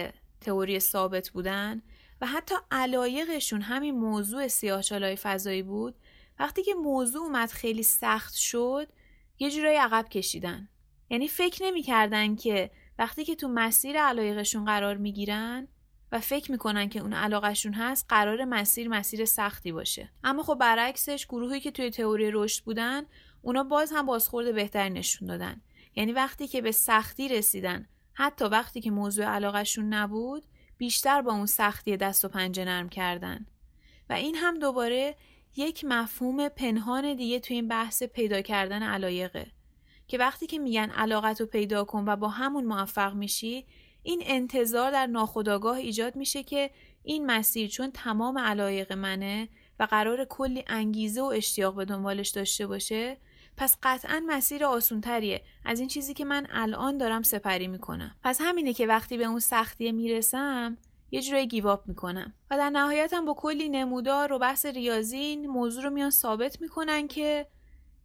تئوری 0.40 0.80
ثابت 0.80 1.30
بودن 1.30 1.82
و 2.20 2.26
حتی 2.26 2.54
علایقشون 2.70 3.60
همین 3.62 3.94
موضوع 3.94 4.48
سیاهچالای 4.48 5.16
فضایی 5.16 5.62
بود 5.62 5.94
وقتی 6.38 6.62
که 6.62 6.74
موضوع 6.74 7.22
اومد 7.22 7.50
خیلی 7.50 7.82
سخت 7.82 8.34
شد 8.34 8.88
یه 9.38 9.50
جورایی 9.50 9.78
عقب 9.78 10.08
کشیدن. 10.08 10.68
یعنی 11.10 11.28
فکر 11.28 11.64
نمی‌کردن 11.64 12.36
که 12.36 12.70
وقتی 12.98 13.24
که 13.24 13.34
تو 13.34 13.48
مسیر 13.48 14.00
علایقشون 14.00 14.64
قرار 14.64 14.96
می‌گیرن 14.96 15.68
و 16.12 16.20
فکر 16.20 16.52
می‌کنن 16.52 16.88
که 16.88 17.00
اون 17.00 17.12
علاقشون 17.12 17.72
هست 17.72 18.06
قرار 18.08 18.44
مسیر 18.44 18.88
مسیر 18.88 19.24
سختی 19.24 19.72
باشه. 19.72 20.10
اما 20.24 20.42
خب 20.42 20.54
برعکسش 20.54 21.26
گروهی 21.26 21.60
که 21.60 21.70
توی 21.70 21.90
تئوری 21.90 22.30
رشد 22.30 22.64
بودن 22.64 23.02
اونا 23.42 23.64
باز 23.64 23.92
هم 23.92 24.06
بازخورد 24.06 24.54
بهتری 24.54 24.90
نشون 24.90 25.28
دادن. 25.28 25.60
یعنی 25.96 26.12
وقتی 26.12 26.48
که 26.48 26.60
به 26.60 26.72
سختی 26.72 27.28
رسیدن 27.28 27.86
حتی 28.14 28.44
وقتی 28.44 28.80
که 28.80 28.90
موضوع 28.90 29.24
علاقشون 29.24 29.94
نبود 29.94 30.44
بیشتر 30.78 31.22
با 31.22 31.32
اون 31.32 31.46
سختی 31.46 31.96
دست 31.96 32.24
و 32.24 32.28
پنجه 32.28 32.64
نرم 32.64 32.88
کردن. 32.88 33.46
و 34.10 34.12
این 34.12 34.34
هم 34.34 34.58
دوباره 34.58 35.16
یک 35.56 35.84
مفهوم 35.84 36.48
پنهان 36.48 37.14
دیگه 37.14 37.40
توی 37.40 37.56
این 37.56 37.68
بحث 37.68 38.02
پیدا 38.02 38.42
کردن 38.42 38.82
علایقه. 38.82 39.46
که 40.08 40.18
وقتی 40.18 40.46
که 40.46 40.58
میگن 40.58 40.90
علاقت 40.90 41.40
رو 41.40 41.46
پیدا 41.46 41.84
کن 41.84 42.04
و 42.06 42.16
با 42.16 42.28
همون 42.28 42.64
موفق 42.64 43.14
میشی 43.14 43.66
این 44.02 44.22
انتظار 44.24 44.90
در 44.90 45.06
ناخودآگاه 45.06 45.76
ایجاد 45.76 46.16
میشه 46.16 46.42
که 46.42 46.70
این 47.02 47.26
مسیر 47.26 47.68
چون 47.68 47.90
تمام 47.90 48.38
علایق 48.38 48.92
منه 48.92 49.48
و 49.80 49.84
قرار 49.84 50.24
کلی 50.24 50.64
انگیزه 50.66 51.22
و 51.22 51.24
اشتیاق 51.24 51.74
به 51.74 51.84
دنبالش 51.84 52.28
داشته 52.28 52.66
باشه 52.66 53.16
پس 53.56 53.76
قطعا 53.82 54.22
مسیر 54.26 54.64
آسونتریه. 54.64 55.42
از 55.64 55.80
این 55.80 55.88
چیزی 55.88 56.14
که 56.14 56.24
من 56.24 56.46
الان 56.50 56.98
دارم 56.98 57.22
سپری 57.22 57.68
می‌کنم. 57.68 58.16
پس 58.24 58.40
همینه 58.40 58.72
که 58.72 58.86
وقتی 58.86 59.18
به 59.18 59.24
اون 59.24 59.40
سختیه 59.40 59.92
می‌رسم 59.92 60.78
یه 61.10 61.22
جورایی 61.22 61.46
گیواب 61.46 61.88
می‌کنم. 61.88 62.34
و 62.50 62.56
در 62.56 62.70
نهایتم 62.70 63.24
با 63.24 63.34
کلی 63.34 63.68
نمودار 63.68 64.32
و 64.32 64.38
بحث 64.38 64.66
ریاضی 64.66 65.16
این 65.16 65.46
موضوع 65.46 65.84
رو 65.84 65.90
میان 65.90 66.10
ثابت 66.10 66.60
می‌کنن 66.60 67.08
که 67.08 67.46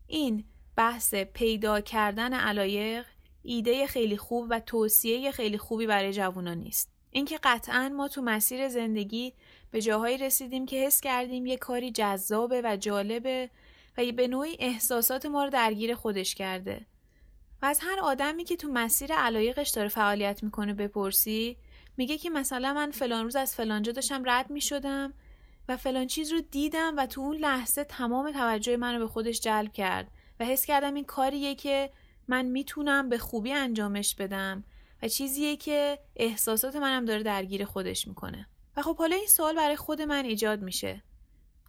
این 0.08 0.44
بحث 0.76 1.16
پیدا 1.16 1.82
کردن 1.82 2.34
علایق 2.34 3.06
ایده 3.44 3.88
خیلی 3.88 4.18
خوب 4.18 4.48
و 4.50 4.60
توصیه 4.60 5.32
خیلی 5.32 5.58
خوبی 5.58 5.88
برای 5.88 6.14
جوونا 6.14 6.54
نیست. 6.54 6.90
اینکه 7.12 7.40
قطعا 7.44 7.90
ما 7.90 8.08
تو 8.08 8.22
مسیر 8.22 8.70
زندگی 8.70 9.34
به 9.72 9.82
جاهایی 9.82 10.18
رسیدیم 10.18 10.66
که 10.66 10.86
حس 10.86 11.02
کردیم 11.02 11.46
یه 11.46 11.58
کاری 11.58 11.92
جذابه 11.92 12.62
و 12.66 12.78
جالبه 12.78 13.50
و 13.98 14.12
به 14.12 14.28
نوعی 14.28 14.56
احساسات 14.60 15.26
ما 15.26 15.44
رو 15.44 15.50
درگیر 15.50 15.96
خودش 15.96 16.36
کرده. 16.36 16.86
و 17.62 17.66
از 17.66 17.80
هر 17.82 18.00
آدمی 18.00 18.44
که 18.44 18.56
تو 18.56 18.68
مسیر 18.68 19.14
علایقش 19.14 19.70
داره 19.70 19.88
فعالیت 19.88 20.44
می‌کنه 20.44 20.74
بپرسی 20.74 21.58
میگه 21.98 22.18
که 22.18 22.30
مثلا 22.30 22.74
من 22.74 22.92
فلان 22.92 23.24
روز 23.24 23.36
از 23.36 23.56
فلانجا 23.56 23.92
داشتم 23.92 24.24
رد 24.26 24.50
می‌شدم 24.50 25.14
و 25.70 25.78
فلان 25.78 26.08
چیز 26.08 26.32
رو 26.32 26.42
دیدم 26.42 26.94
و 26.98 27.06
تو 27.06 27.22
اون 27.22 27.38
لحظه 27.38 27.84
تمام 27.84 28.32
توجه 28.32 28.78
منو 28.78 29.00
به 29.00 29.08
خودش 29.08 29.40
جلب 29.40 29.74
کرد. 29.74 30.12
و 30.40 30.46
حس 30.46 30.66
کردم 30.66 30.94
این 30.94 31.06
کاریه 31.06 31.56
که 31.56 31.92
من 32.28 32.46
می‌تونم 32.46 33.10
به 33.10 33.18
خوبی 33.18 33.54
انجامش 33.54 34.16
بدم 34.16 34.64
و 35.02 35.08
چیزیه 35.08 35.58
که 35.58 36.00
احساسات 36.16 36.76
منم 36.76 37.06
داره 37.06 37.24
درگیر 37.24 37.66
خودش 37.66 38.08
می‌کنه. 38.08 38.48
و 38.78 38.82
خب 38.82 38.98
حالا 38.98 39.16
این 39.16 39.28
سوال 39.28 39.56
برای 39.56 39.76
خود 39.76 40.02
من 40.02 40.26
ایجاد 40.26 40.62
میشه. 40.62 41.04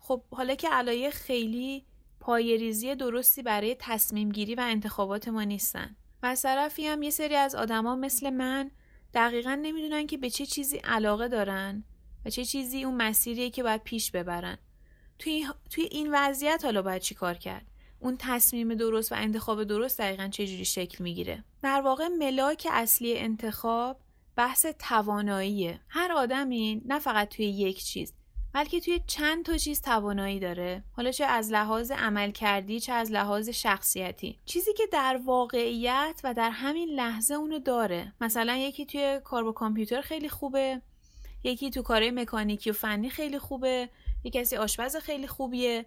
خب 0.00 0.22
حالا 0.30 0.54
که 0.54 0.68
علایه 0.68 1.10
خیلی 1.10 1.84
پایریزی 2.20 2.94
درستی 2.94 3.42
برای 3.42 3.76
تصمیم 3.78 4.32
گیری 4.32 4.54
و 4.54 4.60
انتخابات 4.60 5.28
ما 5.28 5.42
نیستن. 5.42 5.96
و 6.22 6.26
از 6.26 6.42
طرفی 6.42 6.86
هم 6.86 7.02
یه 7.02 7.10
سری 7.10 7.34
از 7.34 7.54
آدما 7.54 7.96
مثل 7.96 8.30
من 8.30 8.70
دقیقا 9.14 9.54
نمی‌دونن 9.62 10.06
که 10.06 10.18
به 10.18 10.30
چه 10.30 10.46
چیزی 10.46 10.76
علاقه 10.76 11.28
دارن 11.28 11.84
و 12.24 12.30
چه 12.30 12.44
چیزی 12.44 12.84
اون 12.84 12.94
مسیریه 12.94 13.50
که 13.50 13.62
باید 13.62 13.82
پیش 13.82 14.10
ببرن. 14.10 14.58
توی, 15.18 15.46
توی 15.70 15.84
این 15.84 16.08
وضعیت 16.12 16.64
حالا 16.64 16.82
باید 16.82 17.02
چی 17.02 17.14
کار 17.14 17.34
کرد؟ 17.34 17.66
اون 18.04 18.16
تصمیم 18.18 18.74
درست 18.74 19.12
و 19.12 19.14
انتخاب 19.18 19.64
درست 19.64 19.98
دقیقا 19.98 20.28
چجوری 20.28 20.64
شکل 20.64 21.04
می‌گیره. 21.04 21.44
در 21.62 21.80
واقع 21.80 22.08
ملاک 22.08 22.68
اصلی 22.70 23.18
انتخاب 23.18 24.00
بحث 24.36 24.66
تواناییه. 24.78 25.80
هر 25.88 26.12
آدمی 26.12 26.82
نه 26.86 26.98
فقط 26.98 27.28
توی 27.28 27.46
یک 27.46 27.84
چیز 27.84 28.12
بلکه 28.52 28.80
توی 28.80 29.00
چند 29.06 29.44
تا 29.44 29.56
چیز 29.56 29.80
توانایی 29.80 30.40
داره. 30.40 30.84
حالا 30.92 31.10
چه 31.10 31.24
از 31.24 31.52
لحاظ 31.52 31.90
عمل 31.90 32.30
کردی 32.30 32.80
چه 32.80 32.92
از 32.92 33.10
لحاظ 33.10 33.48
شخصیتی. 33.48 34.38
چیزی 34.44 34.72
که 34.72 34.86
در 34.92 35.20
واقعیت 35.24 36.20
و 36.24 36.34
در 36.34 36.50
همین 36.50 36.88
لحظه 36.88 37.34
اونو 37.34 37.58
داره. 37.58 38.12
مثلا 38.20 38.56
یکی 38.56 38.86
توی 38.86 39.20
کار 39.24 39.44
با 39.44 39.52
کامپیوتر 39.52 40.00
خیلی 40.00 40.28
خوبه 40.28 40.82
یکی 41.44 41.70
تو 41.70 41.82
کارهای 41.82 42.10
مکانیکی 42.10 42.70
و 42.70 42.72
فنی 42.72 43.10
خیلی 43.10 43.38
خوبه 43.38 43.88
یکی 44.24 44.40
کسی 44.40 44.56
آشپز 44.56 44.96
خیلی 44.96 45.26
خوبیه. 45.26 45.86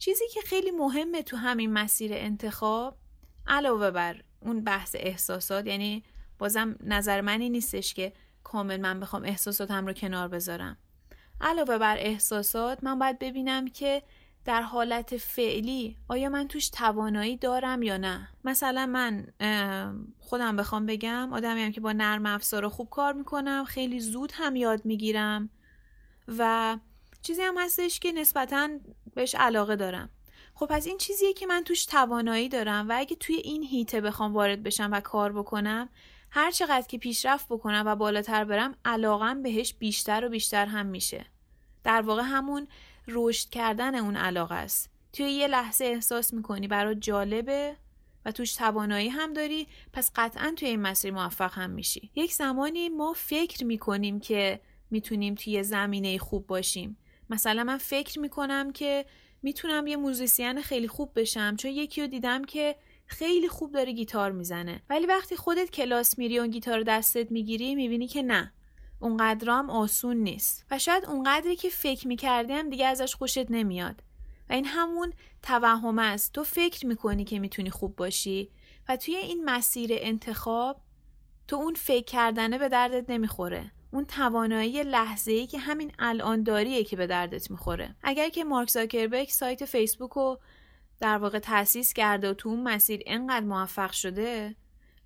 چیزی 0.00 0.24
که 0.28 0.40
خیلی 0.40 0.70
مهمه 0.70 1.22
تو 1.22 1.36
همین 1.36 1.72
مسیر 1.72 2.10
انتخاب 2.14 2.96
علاوه 3.46 3.90
بر 3.90 4.22
اون 4.40 4.64
بحث 4.64 4.96
احساسات 4.98 5.66
یعنی 5.66 6.04
بازم 6.38 6.76
نظر 6.84 7.20
منی 7.20 7.50
نیستش 7.50 7.94
که 7.94 8.12
کامل 8.44 8.80
من 8.80 9.00
بخوام 9.00 9.24
احساساتم 9.24 9.86
رو 9.86 9.92
کنار 9.92 10.28
بذارم. 10.28 10.76
علاوه 11.40 11.78
بر 11.78 11.96
احساسات 11.98 12.84
من 12.84 12.98
باید 12.98 13.18
ببینم 13.18 13.68
که 13.68 14.02
در 14.44 14.62
حالت 14.62 15.16
فعلی 15.16 15.96
آیا 16.08 16.28
من 16.28 16.48
توش 16.48 16.68
توانایی 16.68 17.36
دارم 17.36 17.82
یا 17.82 17.96
نه. 17.96 18.28
مثلا 18.44 18.86
من 18.86 19.26
خودم 20.18 20.56
بخوام 20.56 20.86
بگم 20.86 21.32
آدمی 21.32 21.62
هم 21.62 21.72
که 21.72 21.80
با 21.80 21.92
نرم 21.92 22.26
افزار 22.26 22.68
خوب 22.68 22.90
کار 22.90 23.12
می‌کنم 23.12 23.64
خیلی 23.64 24.00
زود 24.00 24.32
هم 24.34 24.56
یاد 24.56 24.84
می‌گیرم 24.84 25.50
و 26.28 26.78
چیزی 27.22 27.42
هم 27.42 27.54
هستش 27.58 28.00
که 28.00 28.12
نسبتا 28.12 28.68
بهش 29.14 29.34
علاقه 29.34 29.76
دارم. 29.76 30.10
خب 30.54 30.66
پس 30.66 30.86
این 30.86 30.98
چیزیه 30.98 31.32
که 31.32 31.46
من 31.46 31.64
توش 31.64 31.84
توانایی 31.84 32.48
دارم 32.48 32.88
و 32.88 32.94
اگه 32.96 33.16
توی 33.16 33.36
این 33.36 33.62
هیته 33.62 34.00
بخوام 34.00 34.32
وارد 34.32 34.62
بشم 34.62 34.88
و 34.92 35.00
کار 35.00 35.32
بکنم 35.32 35.88
هر 36.30 36.50
چقدر 36.50 36.86
که 36.86 36.98
پیشرفت 36.98 37.46
بکنم 37.48 37.82
و 37.86 37.96
بالاتر 37.96 38.44
برم 38.44 38.74
علاقم 38.84 39.42
بهش 39.42 39.74
بیشتر 39.74 40.24
و 40.24 40.28
بیشتر 40.28 40.66
هم 40.66 40.86
میشه. 40.86 41.26
در 41.84 42.02
واقع 42.02 42.22
همون 42.22 42.68
رشد 43.08 43.48
کردن 43.48 43.94
اون 43.94 44.16
علاقه 44.16 44.54
است. 44.54 44.90
توی 45.12 45.30
یه 45.30 45.46
لحظه 45.46 45.84
احساس 45.84 46.32
می‌کنی 46.34 46.68
برای 46.68 46.94
جالبه 46.94 47.76
و 48.24 48.32
توش 48.32 48.54
توانایی 48.54 49.08
هم 49.08 49.32
داری 49.32 49.68
پس 49.92 50.10
قطعا 50.14 50.54
توی 50.56 50.68
این 50.68 50.80
مسیر 50.80 51.10
موفق 51.10 51.52
هم 51.54 51.70
میشی. 51.70 52.10
یک 52.14 52.32
زمانی 52.32 52.88
ما 52.88 53.12
فکر 53.12 53.64
می‌کنیم 53.64 54.20
که 54.20 54.60
می‌تونیم 54.90 55.34
توی 55.34 55.62
زمینه 55.62 56.18
خوب 56.18 56.46
باشیم. 56.46 56.96
مثلا 57.30 57.64
من 57.64 57.78
فکر 57.78 58.18
می‌کنم 58.18 58.72
که 58.72 59.06
می‌تونم 59.42 59.86
یه 59.86 59.96
موزیسین 59.96 60.62
خیلی 60.62 60.88
خوب 60.88 61.20
بشم 61.20 61.56
چون 61.56 61.70
یکی 61.70 62.00
رو 62.00 62.06
دیدم 62.06 62.44
که 62.44 62.76
خیلی 63.06 63.48
خوب 63.48 63.72
داره 63.72 63.92
گیتار 63.92 64.32
می‌زنه. 64.32 64.82
ولی 64.90 65.06
وقتی 65.06 65.36
خودت 65.36 65.70
کلاس 65.70 66.18
میری 66.18 66.38
و 66.38 66.46
گیتار 66.46 66.82
دستت 66.82 67.32
می‌گیری 67.32 67.74
می‌بینی 67.74 68.06
که 68.06 68.22
نه 68.22 68.52
اونقدرام 69.00 69.70
آسون 69.70 70.16
نیست. 70.16 70.66
و 70.70 70.78
شاید 70.78 71.04
اونقدری 71.04 71.56
که 71.56 71.68
فکر 71.68 72.08
می‌کردیم 72.08 72.70
دیگه 72.70 72.86
ازش 72.86 73.14
خوشت 73.14 73.50
نمیاد. 73.50 74.02
و 74.50 74.52
این 74.52 74.64
همون 74.64 75.12
توهم 75.42 75.98
است. 75.98 76.32
تو 76.32 76.44
فکر 76.44 76.86
می‌کنی 76.86 77.24
که 77.24 77.38
می‌تونی 77.38 77.70
خوب 77.70 77.96
باشی 77.96 78.50
و 78.88 78.96
توی 78.96 79.16
این 79.16 79.44
مسیر 79.44 79.90
انتخاب 79.92 80.80
تو 81.48 81.56
اون 81.56 81.74
فکر 81.74 82.04
کردنه 82.04 82.58
به 82.58 82.68
دردت 82.68 83.10
نمی‌خوره. 83.10 83.72
اون 83.92 84.04
توانایی 84.04 84.82
لحظه 84.82 85.32
ای 85.32 85.46
که 85.46 85.58
همین 85.58 85.92
الان 85.98 86.42
داریه 86.42 86.84
که 86.84 86.96
به 86.96 87.06
دردت 87.06 87.50
می‌خوره. 87.50 87.96
اگر 88.02 88.28
که 88.28 88.44
مارک 88.44 88.70
زاکربرگ 88.70 89.28
سایت 89.28 89.64
فیسبوک 89.64 90.10
رو 90.10 90.40
در 91.00 91.18
واقع 91.18 91.38
تأسیس 91.38 91.92
کرده 91.92 92.30
و 92.30 92.34
تو 92.34 92.48
اون 92.48 92.62
مسیر 92.62 93.02
انقدر 93.06 93.46
موفق 93.46 93.90
شده 93.90 94.56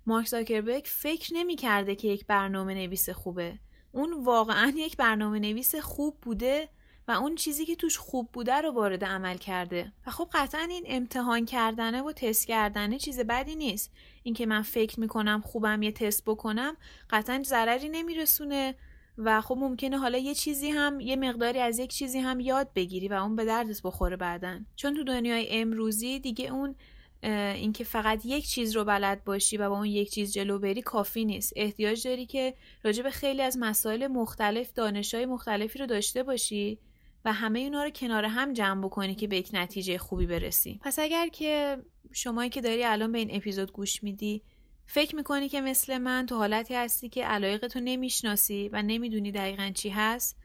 مارک 0.05 0.27
زاکربرگ 0.27 0.83
فکر 0.85 1.33
نمی‌کرده 1.33 1.95
که 1.95 2.07
یک 2.07 2.25
برنامه 2.27 2.73
نویس 2.73 3.09
خوبه. 3.09 3.59
اون 3.91 4.23
واقعا 4.23 4.73
یک 4.75 4.97
برنامه 4.97 5.39
نویس 5.39 5.75
خوب 5.75 6.17
بوده 6.21 6.69
و 7.07 7.11
اون 7.11 7.35
چیزی 7.35 7.65
که 7.65 7.75
توش 7.75 7.97
خوب 7.97 8.29
بوده 8.33 8.61
رو 8.61 8.71
وارد 8.71 9.03
عمل 9.03 9.37
کرده. 9.37 9.91
و 10.07 10.11
خب 10.11 10.29
قطعا 10.33 10.67
این 10.69 10.83
امتحان 10.87 11.45
کردنه 11.45 12.01
و 12.01 12.11
تست 12.11 12.47
کردنه 12.47 12.99
چیز 12.99 13.19
بدی 13.19 13.55
نیست. 13.55 13.91
اینکه 14.23 14.45
من 14.45 14.61
فکر 14.61 14.99
می‌کنم 14.99 15.43
خوبم 15.45 15.81
یه 15.83 15.91
تست 15.91 16.23
بکنم 16.25 16.77
قطعا 17.09 17.43
ضرری 17.45 17.89
نمیرسونه. 17.89 18.75
و 19.17 19.41
خب 19.41 19.57
ممکنه 19.59 19.97
حالا 19.97 20.17
یه 20.17 20.33
چیزی 20.33 20.69
هم 20.69 20.99
یه 20.99 21.15
مقداری 21.15 21.59
از 21.59 21.79
یک 21.79 21.89
چیزی 21.89 22.19
هم 22.19 22.39
یاد 22.39 22.73
بگیری 22.75 23.07
و 23.07 23.13
اون 23.13 23.35
به 23.35 23.45
دردت 23.45 23.81
بخوره 23.81 24.15
بعدن 24.15 24.65
چون 24.75 24.95
تو 24.95 25.03
دنیای 25.03 25.47
امروزی 25.49 26.19
دیگه 26.19 26.51
اون 26.51 26.75
اینکه 27.23 27.83
فقط 27.83 28.25
یک 28.25 28.47
چیز 28.47 28.75
رو 28.75 28.83
بلد 28.83 29.23
باشی 29.23 29.57
و 29.57 29.69
با 29.69 29.77
اون 29.77 29.85
یک 29.85 30.09
چیز 30.09 30.33
جلو 30.33 30.59
بری 30.59 30.81
کافی 30.81 31.25
نیست. 31.25 31.53
احتیاج 31.55 32.07
داری 32.07 32.25
که 32.25 32.53
راجع 32.83 33.03
به 33.03 33.11
خیلی 33.11 33.41
از 33.41 33.57
مسائل 33.59 34.07
مختلف 34.07 34.73
دانشهای 34.73 35.25
مختلفی 35.25 35.79
رو 35.79 35.85
داشته 35.85 36.23
باشی. 36.23 36.79
و 37.25 37.33
همه 37.33 37.59
اونا 37.59 37.83
رو 37.83 37.89
کنار 37.89 38.25
هم 38.25 38.53
جمع 38.53 38.85
بکنی 38.85 39.15
که 39.15 39.27
به 39.27 39.37
یک 39.37 39.49
نتیجه 39.53 39.97
خوبی 39.97 40.25
برسی. 40.25 40.79
پس 40.83 40.99
اگر 40.99 41.27
که 41.27 41.77
شمایی 42.11 42.49
که 42.49 42.61
داری 42.61 42.83
الان 42.83 43.11
به 43.11 43.17
این 43.17 43.35
اپیزود 43.35 43.71
گوش 43.71 44.03
میدی 44.03 44.41
فکر 44.85 45.15
می‌کنی 45.15 45.49
که 45.49 45.61
مثل 45.61 45.97
من 45.97 46.25
تو 46.25 46.37
حالتی 46.37 46.75
هستی 46.75 47.09
که 47.09 47.25
علایق 47.25 47.67
تو 47.67 47.79
نمی‌شناسی 47.79 48.69
و 48.73 48.81
نمی‌دونی 48.81 49.31
دقیقا 49.31 49.71
چی 49.75 49.89
هست 49.89 50.37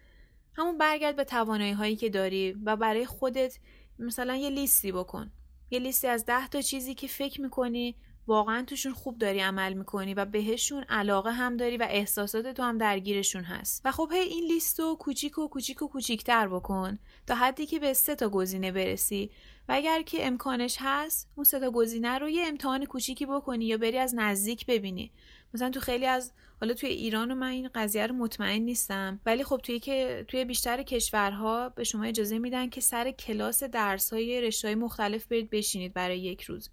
همون 0.55 0.79
برگرد 0.79 1.17
به 1.17 1.25
توانایی 1.25 1.73
هایی 1.73 1.97
که 1.97 2.09
داری 2.09 2.53
و 2.65 2.77
برای 2.77 3.07
خودت 3.07 3.59
مثلا 3.99 4.37
یه 4.37 4.51
لیستی 4.51 4.93
بکن. 4.93 5.31
یه 5.71 5.79
لیستی 5.79 6.07
از 6.07 6.25
ده 6.25 6.49
تا 6.49 6.61
چیزی 6.61 6.95
که 6.95 7.07
فکر 7.07 7.41
می‌کنی 7.41 7.97
واقعا 8.31 8.63
توشون 8.63 8.93
خوب 8.93 9.19
داری 9.19 9.41
عمل 9.41 9.73
می‌کنی 9.73 10.15
و 10.15 10.25
بهشون 10.25 10.83
علاقه 10.83 11.31
هم 11.31 11.57
داری 11.57 11.77
و 11.77 11.87
احساسات 11.91 12.47
تو 12.47 12.63
هم 12.63 12.79
درگیرشون 12.79 13.45
هست. 13.45 13.83
و 13.85 13.93
خب 13.93 14.11
هی 14.13 14.21
این 14.21 14.45
لیست 14.45 14.81
رو 14.81 14.95
کوچیک 14.95 15.39
و 15.39 15.49
کوچیک 15.49 15.83
و 15.83 15.89
کوچیکتر 15.89 16.49
بکن 16.49 16.99
تا 17.27 17.35
حدی 17.35 17.67
که 17.67 17.79
به 17.79 17.93
سه 17.93 18.15
تا 18.15 18.29
گزینه 18.29 18.73
برسی. 18.73 19.31
و 19.69 19.73
اگر 19.73 20.03
که 20.03 20.27
امکانش 20.27 20.77
هست 20.81 21.29
اون 21.37 21.45
سه 21.45 21.61
تا 21.61 21.71
گزینه 21.71 22.19
رو 22.19 22.29
یه 22.29 22.47
امتحان 22.47 22.85
کوچیکی 22.85 23.27
بکنی 23.27 23.65
یا 23.65 23.77
بری 23.77 23.99
از 23.99 24.15
نزدیک 24.15 24.67
ببینی. 24.67 25.13
مثلا 25.55 25.71
تو 25.71 25.81
خیلی 25.81 26.07
از 26.07 26.33
حالا 26.61 26.75
توی 26.75 26.89
ایران 26.89 27.31
و 27.31 27.35
من 27.35 27.49
این 27.49 27.71
قضیه 27.75 28.07
رو 28.07 28.15
مطمئن 28.15 28.63
نیستم 28.63 29.21
ولی 29.27 29.45
خب 29.45 29.61
توی 29.63 29.79
که 29.79 30.25
توی 30.29 30.45
بیشتر 30.45 30.83
کشورها 30.83 31.69
به 31.69 31.85
شما 31.85 32.05
اجازه 32.05 32.39
میدن 32.39 32.69
که 32.69 32.81
سر 32.81 33.11
کلاس 33.11 33.63
درس 33.63 34.13
های 34.13 34.41
رشته 34.41 34.75
مختلف 34.75 35.27
برید 35.27 35.51
بشینید 35.51 35.93
برای 35.93 36.19
یک 36.19 36.43
روز. 36.43 36.71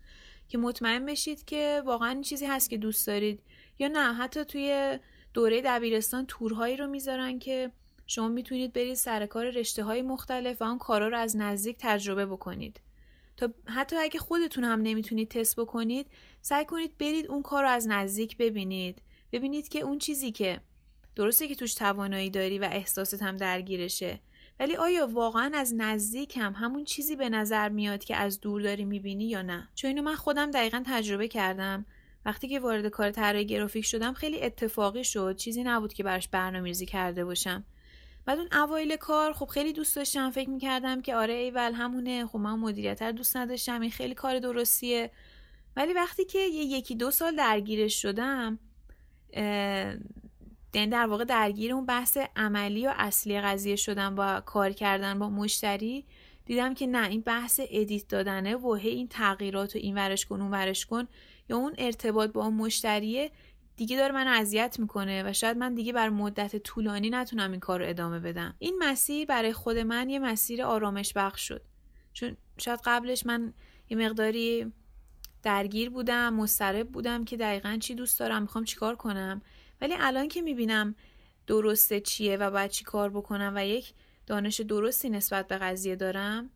که 0.49 0.57
مطمئن 0.57 1.05
بشید 1.05 1.45
که 1.45 1.81
واقعا 1.85 2.21
چیزی 2.21 2.45
هست 2.45 2.69
که 2.69 2.77
دوست 2.77 3.07
دارید. 3.07 3.39
یا 3.79 3.87
نه 3.87 4.13
حتی 4.13 4.45
توی 4.45 4.99
دوره 5.33 5.61
دبیرستان 5.65 6.25
تورهایی 6.25 6.77
رو 6.77 6.87
می‌ذارن 6.87 7.39
که 7.39 7.71
شما 8.07 8.27
می‌تونید 8.27 8.73
برید 8.73 8.93
سر 8.93 9.25
کار 9.25 9.49
رشته 9.49 9.83
های 9.83 10.01
مختلف 10.01 10.61
و 10.61 10.65
اون 10.65 10.77
کارا 10.77 11.07
رو 11.07 11.17
از 11.17 11.37
نزدیک 11.37 11.75
تجربه 11.79 12.25
بکنید. 12.25 12.81
تا 13.37 13.49
حتی 13.65 13.95
اگه 13.95 14.19
خودتون 14.19 14.63
هم 14.63 14.81
نمی‌تونید 14.81 15.29
تست 15.29 15.59
بکنید 15.59 16.07
سعی 16.41 16.65
کنید 16.65 16.97
برید 16.97 17.27
اون 17.27 17.41
کار 17.41 17.63
رو 17.63 17.69
از 17.69 17.87
نزدیک 17.87 18.37
ببینید. 18.37 19.01
ببینید 19.31 19.67
که 19.67 19.79
اون 19.79 19.99
چیزی 19.99 20.31
که 20.31 20.61
درسته 21.15 21.47
که 21.47 21.55
توش 21.55 21.73
توانایی 21.73 22.29
داری 22.29 22.59
و 22.59 22.69
احساست 22.71 23.21
هم 23.21 23.37
درگیرشه. 23.37 24.19
ولی 24.59 24.75
آیا 24.75 25.07
واقعا 25.07 25.51
از 25.53 25.73
نزدیک 25.77 26.37
هم 26.37 26.53
همون 26.53 26.83
چیزی 26.83 27.15
به 27.15 27.29
نظر 27.29 27.69
میاد 27.69 28.03
که 28.03 28.15
از 28.15 28.41
دور 28.41 28.61
داری 28.61 28.85
می‌بینی 28.85 29.29
یا 29.29 29.41
نه؟ 29.41 29.69
چون 29.75 29.87
اینو 29.87 30.01
من 30.01 30.15
خودم 30.15 30.51
دقیقا 30.51 30.83
تجربه 30.85 31.27
کردم. 31.27 31.85
وقتی 32.25 32.47
که 32.47 32.59
وارد 32.59 32.87
کار 32.87 33.11
طراحی 33.11 33.45
گرافیک 33.45 33.85
شدم 33.85 34.13
خیلی 34.13 34.41
اتفاقی 34.41 35.03
شد. 35.03 35.35
چیزی 35.35 35.63
نبود 35.63 35.93
که 35.93 36.03
براش 36.03 36.27
برنامه‌ریزی 36.27 36.85
کرده 36.85 37.25
باشم. 37.25 37.63
بعد 38.25 38.39
اون 38.39 38.47
اوایل 38.53 38.95
کار 38.95 39.33
خب 39.33 39.45
خیلی 39.45 39.73
دوست 39.73 39.95
داشتم. 39.95 40.31
فکر 40.31 40.49
می‌کردم 40.49 41.01
که 41.01 41.15
آره 41.15 41.33
ایول 41.33 41.73
همونه. 41.73 42.25
خب 42.25 42.39
من 42.39 42.59
مدیریت 42.59 43.03
دوست 43.03 43.37
نداشتم. 43.37 43.81
این 43.81 43.91
خیلی 43.91 44.13
کار 44.13 44.39
درستیه. 44.39 45.11
ولی 45.75 45.93
وقتی 45.93 46.25
که 46.25 46.39
یه 46.39 46.63
یکی 46.63 46.95
دو 46.95 47.11
سال 47.11 47.35
درگیرش 47.35 48.01
شدم 48.01 48.59
یعنی 50.77 50.91
در 50.91 51.05
واقع 51.07 51.23
درگیر 51.23 51.73
اون 51.73 51.85
بحث 51.85 52.17
عملی 52.35 52.87
و 52.87 52.93
اصلی 52.97 53.41
قضیه 53.41 53.75
شدم 53.75 54.15
با 54.15 54.41
کار 54.41 54.71
کردن 54.71 55.19
با 55.19 55.29
مشتری 55.29 56.05
دیدم 56.45 56.73
که 56.73 56.87
نه 56.87 57.07
این 57.07 57.21
بحث 57.21 57.59
edit 57.69 58.07
دادنه 58.07 58.55
و 58.55 58.73
هی 58.73 58.89
این 58.89 59.07
تغییرات 59.07 59.75
و 59.75 59.79
این 59.79 59.95
ورش 59.95 60.25
کن 60.25 60.41
اون 60.41 60.51
ورش 60.51 60.85
کن 60.85 61.07
یا 61.49 61.57
اون 61.57 61.73
ارتباط 61.77 62.31
با 62.31 62.45
اون 62.45 62.53
مشتریه 62.53 63.31
دیگه 63.75 63.97
داره 63.97 64.13
من 64.13 64.27
اذیت 64.27 64.79
می‌کنه 64.79 65.23
و 65.29 65.33
شاید 65.33 65.57
من 65.57 65.73
دیگه 65.73 65.93
بر 65.93 66.09
مدت 66.09 66.55
طولانی 66.55 67.09
نتونم 67.09 67.51
این 67.51 67.59
کار 67.59 67.79
رو 67.79 67.89
ادامه 67.89 68.19
بدم. 68.19 68.55
این 68.59 68.75
مسیر 68.79 69.25
برای 69.25 69.53
خود 69.53 69.77
من 69.77 70.09
یه 70.09 70.19
مسیر 70.19 70.63
آرامش 70.63 71.13
بخش 71.13 71.47
شد. 71.47 71.61
چون 72.13 72.37
شاید 72.57 72.79
قبلش 72.85 73.25
من 73.25 73.53
یه 73.89 73.97
مقداری 73.97 74.73
درگیر 75.43 75.89
بودم 75.89 76.33
مسترب 76.33 76.89
بودم 76.89 77.25
که 77.25 77.37
دقیقا 77.37 77.77
چی 77.81 77.95
دوست 77.95 78.19
دارم 78.19 78.41
می‌خوام 78.41 78.63
چیکار 78.63 78.95
کنم. 78.95 79.41
ولی 79.81 79.93
الان 79.99 80.27
که 80.27 80.41
می‌بینم 80.41 80.95
درسته 81.47 81.99
چیه 81.99 82.37
و 82.37 82.51
باید 82.51 82.71
چی 82.71 82.83
کار 82.83 83.09
بکنم 83.09 83.53
و 83.55 83.65
یک 83.65 83.93
دانش 84.27 84.61
درستی 84.61 85.09
نسبت 85.09 85.47
به 85.47 85.57
قضیه 85.57 85.95
دارم 85.95 86.49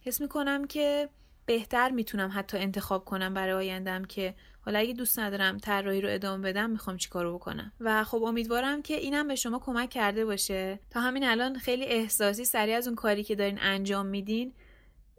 حس 0.00 0.20
می‌کنم 0.20 0.66
که 0.66 1.08
بهتر 1.46 1.90
می‌تونم 1.90 2.30
حتی 2.34 2.58
انتخاب 2.58 3.04
کنم 3.04 3.34
برای 3.34 3.52
آیندم 3.52 4.04
که 4.04 4.34
حالا 4.60 4.78
اگه 4.78 4.92
دوست 4.92 5.18
ندارم 5.18 5.58
طراحی 5.58 6.00
رو 6.00 6.08
ادامه 6.12 6.52
بدم 6.52 6.70
می‌خوام 6.70 6.96
چیکارو 6.96 7.34
بکنم. 7.34 7.72
و 7.80 8.04
خب 8.04 8.22
امیدوارم 8.22 8.82
که 8.82 8.94
اینم 8.94 9.28
به 9.28 9.34
شما 9.34 9.58
کمک 9.58 9.90
کرده 9.90 10.24
باشه. 10.24 10.80
تا 10.90 11.00
همین 11.00 11.24
الان 11.24 11.58
خیلی 11.58 11.84
احساسی 11.84 12.44
سریع 12.44 12.76
از 12.76 12.86
اون 12.86 12.96
کاری 12.96 13.24
که 13.24 13.34
دارین 13.34 13.58
انجام 13.60 14.06
میدین 14.06 14.54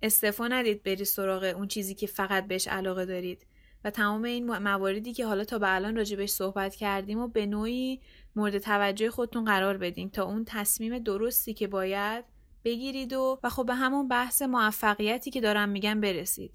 استفا 0.03 0.47
ندید 0.47 0.83
بری 0.83 1.05
سراغ 1.05 1.43
اون 1.43 1.67
چیزی 1.67 1.95
که 1.95 2.07
فقط 2.07 2.47
بهش 2.47 2.67
علاقه 2.67 3.05
دارید. 3.05 3.45
و 3.83 3.89
تمام 3.91 4.23
این 4.23 4.57
مواردی 4.57 5.13
که 5.13 5.25
حالا 5.25 5.43
تا 5.43 5.59
به 5.59 5.75
الان 5.75 5.95
راجبش 5.95 6.29
صحبت 6.29 6.75
کردیم 6.75 7.19
و 7.19 7.27
به 7.27 7.45
نوعی 7.45 8.01
مورد 8.35 8.57
توجه 8.57 9.11
خودتون 9.11 9.45
قرار 9.45 9.77
بدین 9.77 10.09
تا 10.09 10.23
اون 10.23 10.45
تصمیم 10.47 10.99
درستی 10.99 11.53
که 11.53 11.67
باید 11.67 12.25
بگیرید 12.63 13.13
و 13.13 13.39
و 13.43 13.49
خب 13.49 13.65
به 13.65 13.75
همون 13.75 14.07
بحث 14.07 14.41
موفقیتی 14.41 15.31
که 15.31 15.41
دارم 15.41 15.69
میگم 15.69 16.01
برسید. 16.01 16.51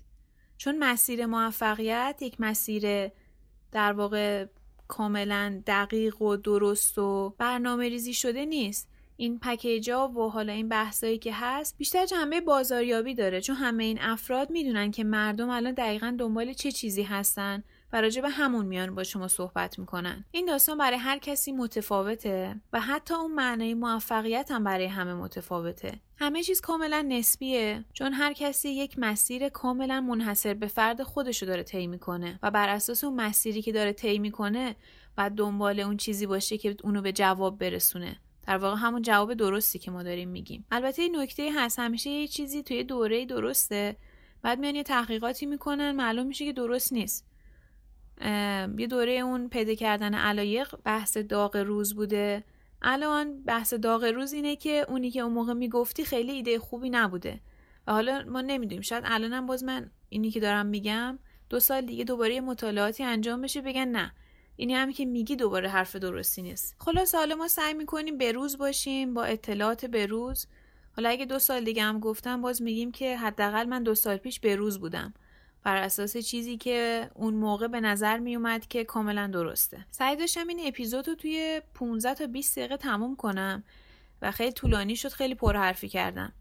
چون 0.56 0.78
مسیر 0.78 1.26
موفقیت 1.26 2.18
یک 2.20 2.40
مسیر 2.40 3.10
در 3.72 3.92
واقع 3.92 4.46
کاملا 4.88 5.62
دقیق 5.66 6.22
و 6.22 6.36
درست 6.36 6.98
و 6.98 7.34
برنامه 7.38 7.88
ریزی 7.88 8.14
شده 8.14 8.44
نیست. 8.44 8.88
این 9.16 9.38
پکیجا 9.38 10.08
و 10.08 10.30
حالا 10.30 10.52
این 10.52 10.68
بحثایی 10.68 11.18
که 11.18 11.32
هست 11.34 11.74
بیشتر 11.78 12.06
جنبه 12.06 12.40
بازاریابی 12.40 13.14
داره 13.14 13.40
چون 13.40 13.56
همه 13.56 13.84
این 13.84 13.98
افراد 14.00 14.50
می‌دونن 14.50 14.90
که 14.90 15.04
مردم 15.04 15.50
الان 15.50 15.74
دقیقا 15.74 16.16
دنبال 16.18 16.52
چه 16.52 16.72
چیزی 16.72 17.02
هستن 17.02 17.64
و 17.92 18.00
راجع 18.00 18.22
به 18.22 18.28
همون 18.28 18.66
میان 18.66 18.94
با 18.94 19.04
شما 19.04 19.28
صحبت 19.28 19.78
می‌کنن. 19.78 20.24
این 20.30 20.46
داستان 20.46 20.78
برای 20.78 20.98
هر 20.98 21.18
کسی 21.18 21.52
متفاوته 21.52 22.60
و 22.72 22.80
حتی 22.80 23.14
اون 23.14 23.32
معنای 23.32 23.74
موفقیت 23.74 24.50
هم 24.50 24.64
برای 24.64 24.86
همه 24.86 25.14
متفاوته. 25.14 26.00
همه 26.16 26.42
چیز 26.42 26.60
کاملا 26.60 27.06
نسبیه 27.08 27.84
چون 27.92 28.12
هر 28.12 28.32
کسی 28.32 28.68
یک 28.68 28.98
مسیر 28.98 29.48
کاملا 29.48 30.00
منحصر 30.00 30.54
به 30.54 30.66
فرد 30.66 31.02
خودشو 31.02 31.46
داره 31.46 31.62
طی 31.62 31.86
می‌کنه 31.86 32.38
و 32.42 32.50
بر 32.50 32.68
اساس 32.68 33.04
اون 33.04 33.14
مسیری 33.14 33.62
که 33.62 33.72
داره 33.72 33.92
طی 33.92 34.18
می‌کنه 34.18 34.76
و 35.18 35.30
دنبال 35.30 35.80
اون 35.80 35.96
چیزی 35.96 36.26
باشه 36.26 36.58
که 36.58 36.76
اونو 36.84 37.02
به 37.02 37.12
جواب 37.12 37.58
برسونه. 37.58 38.16
در 38.46 38.56
واقع 38.56 38.76
همون 38.76 39.02
جواب 39.02 39.34
درستی 39.34 39.78
که 39.78 39.90
ما 39.90 40.02
داریم 40.02 40.28
میگیم. 40.28 40.66
البته 40.70 41.08
نکته 41.08 41.50
هست 41.54 41.78
همیشه 41.78 42.10
یه 42.10 42.28
چیزی 42.28 42.62
توی 42.62 42.84
دوره 42.84 43.24
درسته. 43.24 43.96
بعد 44.42 44.58
میان 44.58 44.74
یه 44.74 44.82
تحقیقاتی 44.82 45.46
می‌کنن 45.46 45.92
معلوم 45.92 46.26
میشه 46.26 46.44
که 46.44 46.52
درست 46.52 46.92
نیست. 46.92 47.26
یه 48.78 48.86
دوره 48.90 49.12
اون 49.12 49.48
پیدا 49.48 49.74
کردن 49.74 50.14
علایق 50.14 50.74
بحث 50.84 51.16
داغ 51.16 51.56
روز 51.56 51.94
بوده. 51.94 52.44
الان 52.82 53.42
بحث 53.42 53.74
داغ 53.74 54.04
روز 54.04 54.32
اینه 54.32 54.56
که 54.56 54.86
اونی 54.88 55.10
که 55.10 55.20
اون 55.20 55.32
موقع 55.32 55.52
می‌گفتی 55.52 56.04
خیلی 56.04 56.32
ایده 56.32 56.58
خوبی 56.58 56.90
نبوده. 56.90 57.40
و 57.86 57.92
حالا 57.92 58.24
ما 58.28 58.40
نمی‌دونیم 58.40 58.82
شاید 58.82 59.04
الانم 59.06 59.46
باز 59.46 59.64
من 59.64 59.90
اینی 60.08 60.30
که 60.30 60.40
دارم 60.40 60.66
میگم 60.66 61.18
دو 61.50 61.60
سال 61.60 61.80
دیگه 61.80 62.04
دوباره 62.04 62.40
مطالعاتی 62.40 63.04
انجام 63.04 63.42
بشه 63.42 63.60
بگن 63.60 63.88
نه. 63.88 64.12
اینی 64.56 64.74
هم 64.74 64.92
که 64.92 65.04
میگی 65.04 65.36
دوباره 65.36 65.68
حرف 65.68 65.96
درستی 65.96 66.42
نیست. 66.42 66.76
خلاص 66.78 67.14
حالا 67.14 67.34
ما 67.34 67.48
سعی 67.48 67.74
می‌کنیم 67.74 68.18
به 68.18 68.32
روز 68.32 68.58
باشیم 68.58 69.14
با 69.14 69.24
اطلاعات 69.24 69.86
به 69.86 70.06
روز. 70.06 70.46
حالا 70.96 71.08
اگه 71.08 71.24
دو 71.24 71.38
سال 71.38 71.64
دیگه 71.64 71.82
هم 71.82 72.00
گفتم 72.00 72.42
باز 72.42 72.62
میگیم 72.62 72.92
که 72.92 73.16
حداقل 73.16 73.64
من 73.64 73.82
دو 73.82 73.94
سال 73.94 74.16
پیش 74.16 74.40
به 74.40 74.56
روز 74.56 74.80
بودم. 74.80 75.14
بر 75.62 75.76
اساس 75.76 76.16
چیزی 76.16 76.56
که 76.56 77.10
اون 77.14 77.34
موقع 77.34 77.66
به 77.66 77.80
نظر 77.80 78.18
می 78.18 78.36
اومد 78.36 78.66
که 78.66 78.84
کاملا 78.84 79.26
درسته. 79.26 79.86
سعی 79.90 80.16
داشتم 80.16 80.48
این 80.48 80.60
اپیزود 80.66 81.08
رو 81.08 81.14
توی 81.14 81.62
15 81.74 82.14
تا 82.14 82.26
20 82.26 82.58
دقیقه 82.58 82.76
تموم 82.76 83.16
کنم 83.16 83.64
و 84.22 84.30
خیلی 84.30 84.52
طولانی 84.52 84.96
شد 84.96 85.08
خیلی 85.08 85.34
پرحرفی 85.34 85.88
کردم. 85.88 86.32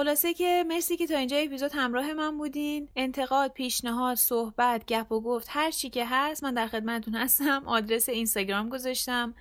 خلاصه 0.00 0.34
که 0.34 0.64
مرسی 0.68 0.96
که 0.96 1.06
تا 1.06 1.16
اینجا 1.16 1.36
اپیزود 1.36 1.70
همراه 1.74 2.12
من 2.12 2.38
بودین. 2.38 2.88
انتقاد 2.96 3.52
پیشنهاد 3.52 4.16
صحبت 4.16 4.86
گپ 4.86 5.12
و 5.12 5.20
گفت 5.20 5.46
هر 5.50 5.70
چی 5.70 5.90
که 5.90 6.06
هست 6.06 6.44
من 6.44 6.54
در 6.54 6.66
خدمتتون 6.66 7.14
هستم. 7.14 7.62
آدرس 7.66 8.08
اینستاگرام 8.08 8.68
گذاشتم. 8.68 9.34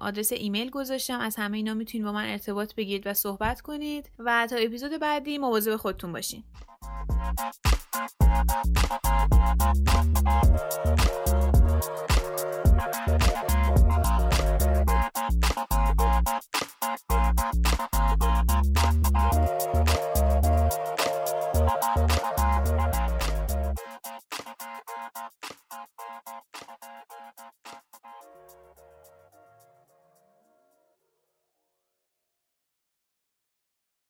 آدرس 0.00 0.32
ایمیل 0.32 0.70
گذاشتم. 0.70 1.20
از 1.20 1.36
همه 1.36 1.56
اینا 1.56 1.74
می‌تونید 1.74 2.04
با 2.06 2.12
من 2.12 2.30
ارتباط 2.30 2.74
بگیرید 2.74 3.06
و 3.06 3.14
صحبت 3.14 3.60
کنید. 3.60 4.10
و 4.18 4.46
تا 4.50 4.56
اپیزود 4.56 5.00
بعدی 5.00 5.38
مواظب 5.38 5.76
خودتون 5.76 6.12
باشین. 6.12 6.44
Thank 17.42 17.94
you. 17.94 17.99